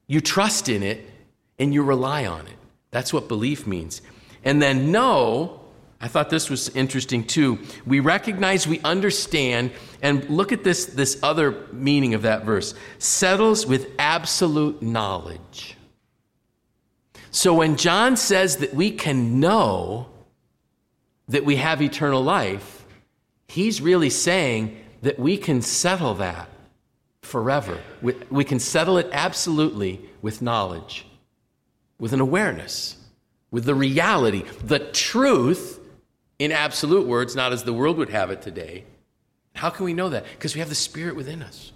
you 0.07 0.21
trust 0.21 0.69
in 0.69 0.83
it, 0.83 1.05
and 1.57 1.73
you 1.73 1.83
rely 1.83 2.25
on 2.25 2.47
it. 2.47 2.57
That's 2.91 3.11
what 3.11 3.27
belief 3.27 3.67
means. 3.67 4.01
And 4.43 4.61
then 4.61 4.91
know, 4.91 5.59
I 6.01 6.07
thought 6.07 6.29
this 6.29 6.49
was 6.49 6.69
interesting 6.69 7.25
too. 7.25 7.59
We 7.85 7.99
recognize, 7.99 8.65
we 8.65 8.79
understand, 8.81 9.71
and 10.01 10.29
look 10.29 10.51
at 10.51 10.63
this, 10.63 10.85
this 10.85 11.19
other 11.21 11.67
meaning 11.73 12.13
of 12.13 12.21
that 12.21 12.45
verse 12.45 12.73
settles 12.99 13.65
with 13.65 13.89
absolute 13.99 14.81
knowledge. 14.81 15.75
So 17.31 17.53
when 17.53 17.75
John 17.75 18.15
says 18.17 18.57
that 18.57 18.73
we 18.73 18.91
can 18.91 19.39
know 19.39 20.07
that 21.27 21.45
we 21.45 21.57
have 21.57 21.81
eternal 21.81 22.23
life, 22.23 22.85
he's 23.47 23.81
really 23.81 24.09
saying 24.09 24.77
that 25.01 25.19
we 25.19 25.37
can 25.37 25.61
settle 25.61 26.15
that 26.15 26.49
forever. 27.21 27.77
We 28.01 28.43
can 28.45 28.59
settle 28.59 28.97
it 28.97 29.09
absolutely 29.11 30.01
with 30.21 30.41
knowledge, 30.41 31.05
with 31.99 32.13
an 32.13 32.19
awareness 32.21 32.98
with 33.51 33.65
the 33.65 33.75
reality, 33.75 34.43
the 34.63 34.79
truth 34.79 35.79
in 36.37 36.51
absolute 36.51 37.05
words, 37.07 37.35
not 37.35 37.51
as 37.51 37.63
the 37.63 37.73
world 37.73 37.97
would 37.97 38.09
have 38.09 38.31
it 38.31 38.41
today. 38.41 38.85
How 39.55 39.69
can 39.69 39.85
we 39.85 39.93
know 39.93 40.09
that? 40.09 40.23
Because 40.23 40.55
we 40.55 40.59
have 40.59 40.69
the 40.69 40.75
Spirit 40.75 41.15
within 41.15 41.41
us. 41.41 41.71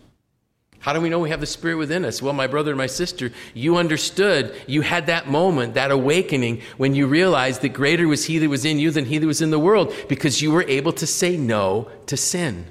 How 0.79 0.91
do 0.91 0.99
we 0.99 1.09
know 1.09 1.19
we 1.19 1.29
have 1.29 1.39
the 1.39 1.45
Spirit 1.45 1.77
within 1.77 2.03
us? 2.03 2.21
Well, 2.21 2.33
my 2.33 2.47
brother 2.47 2.71
and 2.71 2.77
my 2.77 2.87
sister, 2.87 3.31
you 3.53 3.77
understood, 3.77 4.53
you 4.67 4.81
had 4.81 5.05
that 5.05 5.29
moment, 5.29 5.75
that 5.75 5.91
awakening, 5.91 6.61
when 6.77 6.93
you 6.93 7.07
realized 7.07 7.61
that 7.61 7.69
greater 7.69 8.07
was 8.07 8.25
He 8.25 8.37
that 8.39 8.49
was 8.49 8.65
in 8.65 8.79
you 8.79 8.91
than 8.91 9.05
He 9.05 9.17
that 9.17 9.25
was 9.25 9.41
in 9.41 9.49
the 9.49 9.59
world, 9.59 9.93
because 10.09 10.41
you 10.41 10.51
were 10.51 10.63
able 10.63 10.91
to 10.93 11.07
say 11.07 11.37
no 11.37 11.89
to 12.07 12.17
sin. 12.17 12.65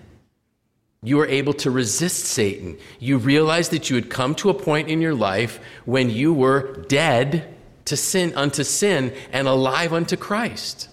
You 1.03 1.17
were 1.17 1.27
able 1.27 1.55
to 1.55 1.71
resist 1.71 2.27
Satan. 2.27 2.79
You 3.01 3.19
realized 3.19 3.71
that 3.73 3.91
you 3.91 3.97
had 3.97 4.09
come 4.09 4.35
to 4.37 4.51
a 4.51 4.55
point 4.55 4.89
in 4.89 5.01
your 5.01 5.15
life 5.15 5.59
when 5.85 6.11
you 6.11 6.33
were 6.33 6.85
dead 6.89 7.55
to 7.87 7.97
sin 7.97 8.35
unto 8.35 8.65
sin 8.65 9.15
and 9.33 9.49
alive 9.49 9.93
unto 9.93 10.17
Christ. 10.17 10.89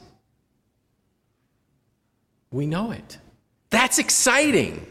We 2.52 2.66
know 2.66 2.92
it. 2.92 3.18
That's 3.70 4.00
exciting. 4.00 4.86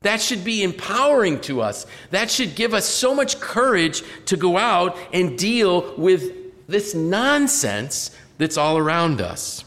That 0.00 0.20
should 0.20 0.42
be 0.42 0.62
empowering 0.64 1.40
to 1.42 1.60
us. 1.60 1.86
That 2.10 2.30
should 2.30 2.56
give 2.56 2.74
us 2.74 2.86
so 2.86 3.14
much 3.14 3.38
courage 3.40 4.02
to 4.26 4.36
go 4.36 4.58
out 4.58 4.98
and 5.12 5.38
deal 5.38 5.94
with 5.96 6.32
this 6.66 6.94
nonsense 6.94 8.10
that's 8.38 8.56
all 8.56 8.78
around 8.78 9.20
us. 9.20 9.64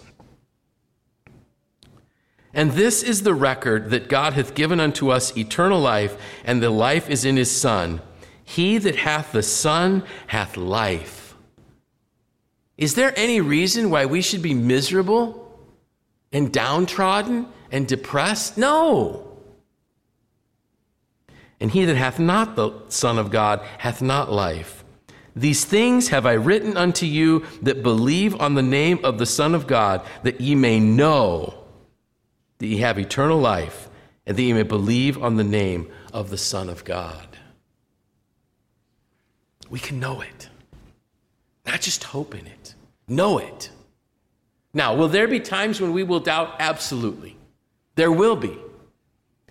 And 2.54 2.72
this 2.72 3.04
is 3.04 3.24
the 3.24 3.34
record 3.34 3.90
that 3.90 4.08
God 4.08 4.34
hath 4.34 4.56
given 4.56 4.80
unto 4.80 5.10
us 5.10 5.38
eternal 5.38 5.80
life, 5.80 6.18
and 6.46 6.62
the 6.62 6.70
life 6.70 7.10
is 7.10 7.26
in 7.26 7.36
his 7.36 7.52
Son. 7.52 8.02
He 8.44 8.78
that 8.78 8.96
hath 8.96 9.32
the 9.32 9.44
Son 9.44 10.04
hath 10.28 10.56
life. 10.56 11.25
Is 12.78 12.96
there 12.96 13.14
any 13.16 13.42
reason 13.42 13.90
why 13.90 14.06
we 14.06 14.22
should 14.22 14.42
be 14.42 14.54
miserable 14.54 15.42
and 16.32 16.52
downtrodden 16.52 17.48
and 17.72 17.88
depressed? 17.88 18.58
No. 18.58 19.22
And 21.60 21.72
he 21.72 21.86
that 21.86 21.96
hath 21.96 22.20
not 22.20 22.56
the 22.56 22.74
Son 22.90 23.18
of 23.18 23.32
God 23.32 23.62
hath 23.78 24.02
not 24.02 24.32
life. 24.32 24.84
These 25.36 25.66
things 25.66 26.10
have 26.10 26.26
I 26.26 26.34
written 26.34 26.78
unto 26.78 27.06
you 27.06 27.46
that 27.62 27.84
believe 27.84 28.40
on 28.40 28.56
the 28.56 28.62
name 28.62 29.00
of 29.04 29.20
the 29.20 29.26
Son 29.26 29.54
of 29.54 29.68
God, 29.68 30.06
that 30.24 30.40
ye 30.40 30.56
may 30.56 30.80
know 30.80 31.54
that 32.58 32.68
ye 32.68 32.78
have 32.78 32.98
eternal 32.98 33.40
life, 33.40 33.90
and 34.26 34.38
that 34.38 34.42
ye 34.42 34.54
may 34.54 34.64
believe 34.64 35.22
on 35.22 35.36
the 35.36 35.44
name 35.44 35.92
of 36.14 36.30
the 36.30 36.38
Son 36.38 36.70
of 36.70 36.86
God. 36.86 37.28
We 39.70 39.80
can 39.80 40.00
know 40.00 40.22
it, 40.22 40.50
not 41.66 41.82
just 41.82 42.06
hope 42.06 42.34
in 42.34 42.48
it, 42.48 42.65
know 43.08 43.38
it. 43.38 43.70
Now, 44.74 44.96
will 44.96 45.08
there 45.08 45.28
be 45.28 45.40
times 45.40 45.80
when 45.80 45.94
we 45.94 46.04
will 46.04 46.20
doubt? 46.20 46.56
Absolutely. 46.60 47.38
There 47.96 48.12
will 48.12 48.36
be. 48.36 48.58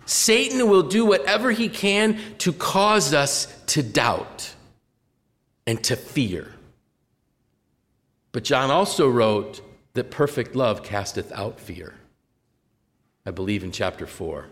Satan 0.07 0.69
will 0.69 0.83
do 0.83 1.07
whatever 1.07 1.51
he 1.51 1.69
can 1.69 2.19
to 2.39 2.53
cause 2.53 3.15
us 3.15 3.47
to 3.67 3.83
doubt 3.83 4.55
and 5.67 5.83
to 5.85 5.97
fear. 5.97 6.53
But 8.33 8.45
John 8.45 8.71
also 8.71 9.09
wrote 9.09 9.63
that 9.95 10.11
perfect 10.11 10.55
love 10.55 10.83
casteth 10.83 11.33
out 11.33 11.59
fear. 11.59 11.95
I 13.25 13.31
believe 13.31 13.65
in 13.65 13.73
chapter 13.73 14.07
4. 14.07 14.47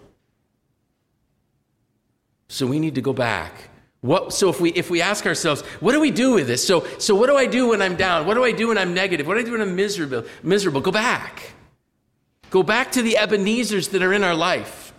So 2.49 2.67
we 2.67 2.79
need 2.79 2.95
to 2.95 3.03
go 3.03 3.13
back. 3.13 3.71
What, 4.03 4.33
so 4.33 4.49
if 4.49 4.61
we, 4.61 4.71
if 4.73 4.91
we 4.91 5.01
ask 5.01 5.27
ourselves, 5.27 5.63
what 5.81 5.93
do 5.93 6.01
we 6.01 6.11
do 6.11 6.35
with 6.35 6.49
this? 6.49 6.67
So, 6.67 6.85
so 6.99 7.15
what 7.15 7.29
do 7.29 7.37
I 7.37 7.47
do 7.47 7.69
when 7.69 7.81
I'm 7.81 7.95
down? 7.95 8.27
What 8.27 8.35
do 8.35 8.45
I 8.45 8.51
do 8.51 8.69
when 8.69 8.79
I'm 8.79 8.95
negative? 8.95 9.29
What 9.29 9.35
do 9.35 9.41
I 9.41 9.45
do 9.45 9.53
when 9.53 9.61
I'm 9.61 9.77
miserable? 9.77 10.25
miserable? 10.43 10.81
Go 10.81 10.91
back. 10.91 11.53
Go 12.51 12.65
back 12.65 12.93
to 12.93 13.03
the 13.03 13.17
Ebenezer's 13.17 13.89
that 13.89 14.03
are 14.03 14.13
in 14.13 14.25
our 14.25 14.35
life. 14.35 14.93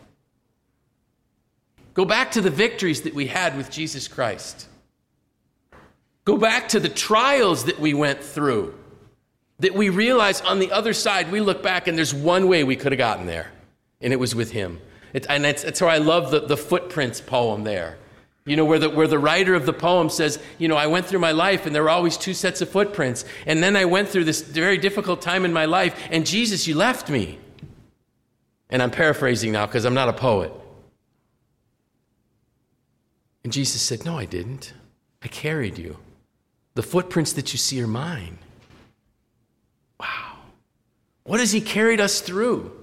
Go 1.94 2.06
back 2.06 2.32
to 2.32 2.42
the 2.42 2.50
victories 2.50 3.02
that 3.02 3.14
we 3.14 3.28
had 3.28 3.58
with 3.58 3.70
Jesus 3.70 4.08
Christ. 4.08 4.68
Go 6.26 6.38
back 6.38 6.70
to 6.70 6.80
the 6.80 6.90
trials 6.90 7.66
that 7.66 7.80
we 7.80 7.94
went 7.94 8.24
through. 8.24 8.74
That 9.60 9.74
we 9.76 9.90
realize 9.90 10.40
on 10.42 10.60
the 10.60 10.72
other 10.72 10.94
side, 10.94 11.30
we 11.30 11.42
look 11.42 11.62
back 11.62 11.88
and 11.88 11.98
there's 11.98 12.14
one 12.14 12.48
way 12.48 12.64
we 12.64 12.78
could 12.78 12.94
have 12.94 12.98
gotten 12.98 13.26
there, 13.26 13.52
and 14.02 14.14
it 14.14 14.16
was 14.16 14.34
with 14.34 14.52
Him. 14.52 14.80
It, 15.14 15.28
and 15.30 15.44
that's, 15.44 15.80
how 15.80 15.88
I 15.88 15.98
love 15.98 16.32
the, 16.32 16.40
the 16.40 16.58
footprints 16.58 17.22
poem 17.22 17.64
there. 17.64 17.98
You 18.46 18.58
know, 18.58 18.66
where 18.66 18.80
the, 18.80 18.90
where 18.90 19.08
the 19.08 19.20
writer 19.20 19.56
of 19.56 19.66
the 19.66 19.74
poem 19.74 20.10
says, 20.10 20.38
You 20.58 20.68
know, 20.68 20.76
I 20.76 20.88
went 20.88 21.06
through 21.06 21.20
my 21.20 21.32
life 21.32 21.66
and 21.66 21.74
there 21.74 21.84
were 21.84 21.90
always 21.90 22.18
two 22.18 22.34
sets 22.34 22.62
of 22.62 22.70
footprints. 22.70 23.24
And 23.46 23.64
then 23.64 23.76
I 23.76 23.86
went 23.86 24.10
through 24.10 24.26
this 24.26 24.42
very 24.42 24.78
difficult 24.78 25.22
time 25.22 25.46
in 25.46 25.54
my 25.54 25.66
life, 25.66 25.98
and 26.12 26.26
Jesus, 26.26 26.68
you 26.68 26.76
left 26.76 27.10
me. 27.10 27.40
And 28.70 28.82
I'm 28.82 28.92
paraphrasing 28.92 29.52
now 29.52 29.66
because 29.66 29.86
I'm 29.86 29.94
not 29.94 30.10
a 30.10 30.14
poet. 30.14 30.52
And 33.44 33.54
Jesus 33.54 33.82
said, 33.82 34.04
No, 34.04 34.18
I 34.18 34.26
didn't. 34.26 34.74
I 35.22 35.28
carried 35.28 35.78
you. 35.78 35.98
The 36.76 36.84
footprints 36.84 37.34
that 37.34 37.54
you 37.54 37.60
see 37.60 37.82
are 37.82 37.88
mine. 37.88 38.40
Wow. 40.00 40.38
What 41.24 41.40
has 41.40 41.52
He 41.52 41.62
carried 41.62 42.02
us 42.02 42.20
through? 42.20 42.83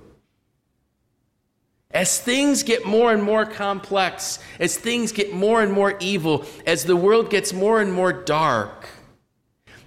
As 1.92 2.20
things 2.20 2.62
get 2.62 2.86
more 2.86 3.12
and 3.12 3.22
more 3.22 3.44
complex, 3.44 4.38
as 4.60 4.76
things 4.76 5.10
get 5.10 5.32
more 5.32 5.60
and 5.60 5.72
more 5.72 5.96
evil, 5.98 6.44
as 6.64 6.84
the 6.84 6.96
world 6.96 7.30
gets 7.30 7.52
more 7.52 7.80
and 7.80 7.92
more 7.92 8.12
dark, 8.12 8.88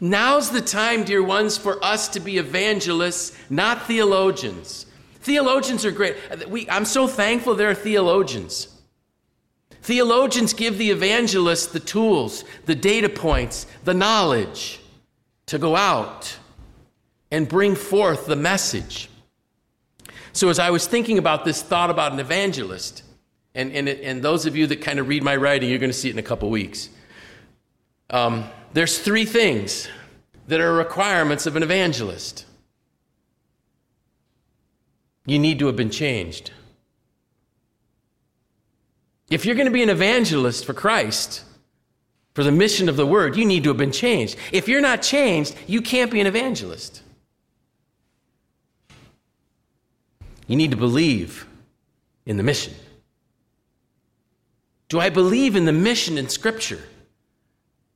now's 0.01 0.51
the 0.51 0.61
time, 0.61 1.05
dear 1.05 1.23
ones, 1.23 1.57
for 1.57 1.83
us 1.83 2.09
to 2.09 2.19
be 2.19 2.37
evangelists, 2.37 3.37
not 3.49 3.87
theologians. 3.87 4.85
Theologians 5.21 5.85
are 5.85 5.91
great. 5.91 6.17
We, 6.49 6.69
I'm 6.69 6.83
so 6.83 7.07
thankful 7.07 7.55
there 7.55 7.69
are 7.69 7.75
theologians. 7.75 8.67
Theologians 9.81 10.53
give 10.53 10.77
the 10.77 10.91
evangelists 10.91 11.67
the 11.67 11.79
tools, 11.79 12.43
the 12.65 12.75
data 12.75 13.07
points, 13.07 13.65
the 13.85 13.93
knowledge 13.93 14.81
to 15.45 15.57
go 15.57 15.75
out 15.75 16.37
and 17.31 17.47
bring 17.47 17.75
forth 17.75 18.25
the 18.25 18.35
message. 18.35 19.09
So, 20.33 20.49
as 20.49 20.57
I 20.57 20.71
was 20.71 20.87
thinking 20.87 21.19
about 21.19 21.45
this 21.45 21.61
thought 21.61 21.91
about 21.91 22.11
an 22.11 22.19
evangelist, 22.19 23.03
and, 23.53 23.71
and, 23.71 23.87
and 23.87 24.23
those 24.23 24.47
of 24.47 24.55
you 24.55 24.65
that 24.67 24.81
kind 24.81 24.97
of 24.97 25.07
read 25.07 25.21
my 25.21 25.35
writing, 25.35 25.69
you're 25.69 25.77
going 25.77 25.91
to 25.91 25.97
see 25.97 26.09
it 26.09 26.13
in 26.13 26.19
a 26.19 26.23
couple 26.23 26.49
weeks. 26.49 26.89
Um, 28.09 28.45
there's 28.73 28.97
three 28.97 29.25
things 29.25 29.87
that 30.47 30.59
are 30.59 30.73
requirements 30.73 31.45
of 31.45 31.55
an 31.55 31.61
evangelist. 31.61 32.45
You 35.27 35.37
need 35.37 35.59
to 35.59 35.67
have 35.67 35.75
been 35.75 35.91
changed. 35.91 36.51
If 39.29 39.45
you're 39.45 39.55
going 39.55 39.67
to 39.67 39.71
be 39.71 39.83
an 39.83 39.89
evangelist 39.89 40.65
for 40.65 40.73
Christ, 40.73 41.43
for 42.33 42.43
the 42.43 42.51
mission 42.51 42.89
of 42.89 42.97
the 42.97 43.05
word, 43.05 43.37
you 43.37 43.45
need 43.45 43.63
to 43.63 43.69
have 43.69 43.77
been 43.77 43.91
changed. 43.91 44.35
If 44.51 44.67
you're 44.67 44.81
not 44.81 45.03
changed, 45.03 45.55
you 45.67 45.81
can't 45.81 46.11
be 46.11 46.19
an 46.19 46.27
evangelist. 46.27 47.02
You 50.47 50.55
need 50.55 50.71
to 50.71 50.77
believe 50.77 51.47
in 52.25 52.37
the 52.37 52.43
mission. 52.43 52.73
Do 54.89 54.99
I 54.99 55.09
believe 55.09 55.55
in 55.55 55.65
the 55.65 55.71
mission 55.71 56.17
in 56.17 56.29
Scripture? 56.29 56.81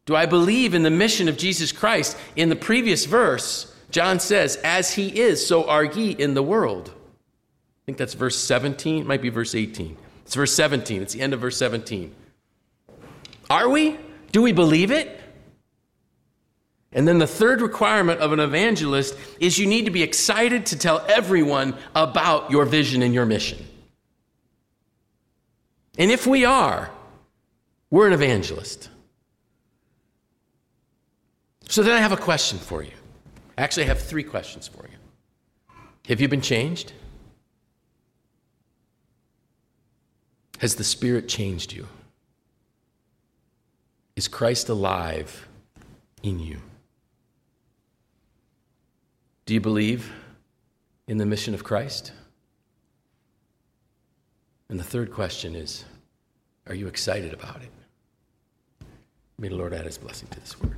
Do 0.06 0.16
I 0.16 0.26
believe 0.26 0.74
in 0.74 0.84
the 0.84 0.90
mission 0.90 1.28
of 1.28 1.38
Jesus 1.38 1.72
Christ? 1.72 2.18
In 2.36 2.50
the 2.50 2.56
previous 2.56 3.06
verse, 3.06 3.74
John 3.92 4.20
says, 4.20 4.56
As 4.64 4.94
he 4.94 5.20
is, 5.20 5.46
so 5.46 5.68
are 5.68 5.84
ye 5.84 6.12
in 6.12 6.34
the 6.34 6.44
world. 6.44 6.90
I 6.90 7.86
think 7.86 7.98
that's 7.98 8.14
verse 8.14 8.38
17, 8.38 9.02
it 9.02 9.06
might 9.08 9.22
be 9.22 9.30
verse 9.30 9.54
18. 9.54 9.98
It's 10.24 10.36
verse 10.36 10.54
17. 10.54 11.02
It's 11.02 11.14
the 11.14 11.22
end 11.22 11.34
of 11.34 11.40
verse 11.40 11.58
17. 11.58 12.14
Are 13.50 13.70
we? 13.70 13.98
Do 14.32 14.42
we 14.42 14.52
believe 14.52 14.92
it? 14.92 15.22
And 16.98 17.08
then 17.08 17.20
the 17.20 17.28
third 17.28 17.62
requirement 17.62 18.22
of 18.22 18.34
an 18.34 18.40
evangelist 18.40 19.16
is 19.40 19.60
you 19.60 19.68
need 19.68 19.86
to 19.86 19.92
be 19.92 20.02
excited 20.02 20.66
to 20.66 20.80
tell 20.80 21.06
everyone 21.08 21.78
about 21.94 22.50
your 22.50 22.66
vision 22.66 23.04
and 23.04 23.14
your 23.14 23.28
mission. 23.28 23.64
And 26.00 26.10
if 26.10 26.26
we 26.26 26.44
are, 26.44 26.90
we're 27.92 28.08
an 28.08 28.14
evangelist. 28.14 28.90
So 31.70 31.84
then 31.84 31.94
I 31.94 32.00
have 32.00 32.14
a 32.14 32.18
question 32.18 32.58
for 32.58 32.82
you. 32.82 32.94
Actually, 33.60 33.84
I 33.84 33.88
have 33.90 34.02
three 34.02 34.24
questions 34.24 34.68
for 34.68 34.84
you. 34.88 35.78
Have 36.08 36.20
you 36.20 36.28
been 36.28 36.42
changed? 36.42 36.94
Has 40.58 40.74
the 40.74 40.84
Spirit 40.84 41.30
changed 41.30 41.74
you? 41.74 41.88
Is 44.16 44.28
Christ 44.28 44.70
alive 44.70 45.48
in 46.24 46.40
you? 46.40 46.60
Do 49.48 49.54
you 49.54 49.62
believe 49.62 50.12
in 51.08 51.18
the 51.18 51.26
mission 51.26 51.54
of 51.54 51.64
Christ? 51.64 52.12
And 54.68 54.78
the 54.78 54.84
third 54.84 55.10
question 55.10 55.56
is 55.56 55.86
Are 56.68 56.76
you 56.76 56.88
excited 56.88 57.34
about 57.34 57.62
it? 57.62 57.72
May 59.40 59.48
the 59.48 59.56
Lord 59.56 59.74
add 59.74 59.86
his 59.86 59.98
blessing 59.98 60.28
to 60.32 60.40
this 60.42 60.60
word. 60.60 60.76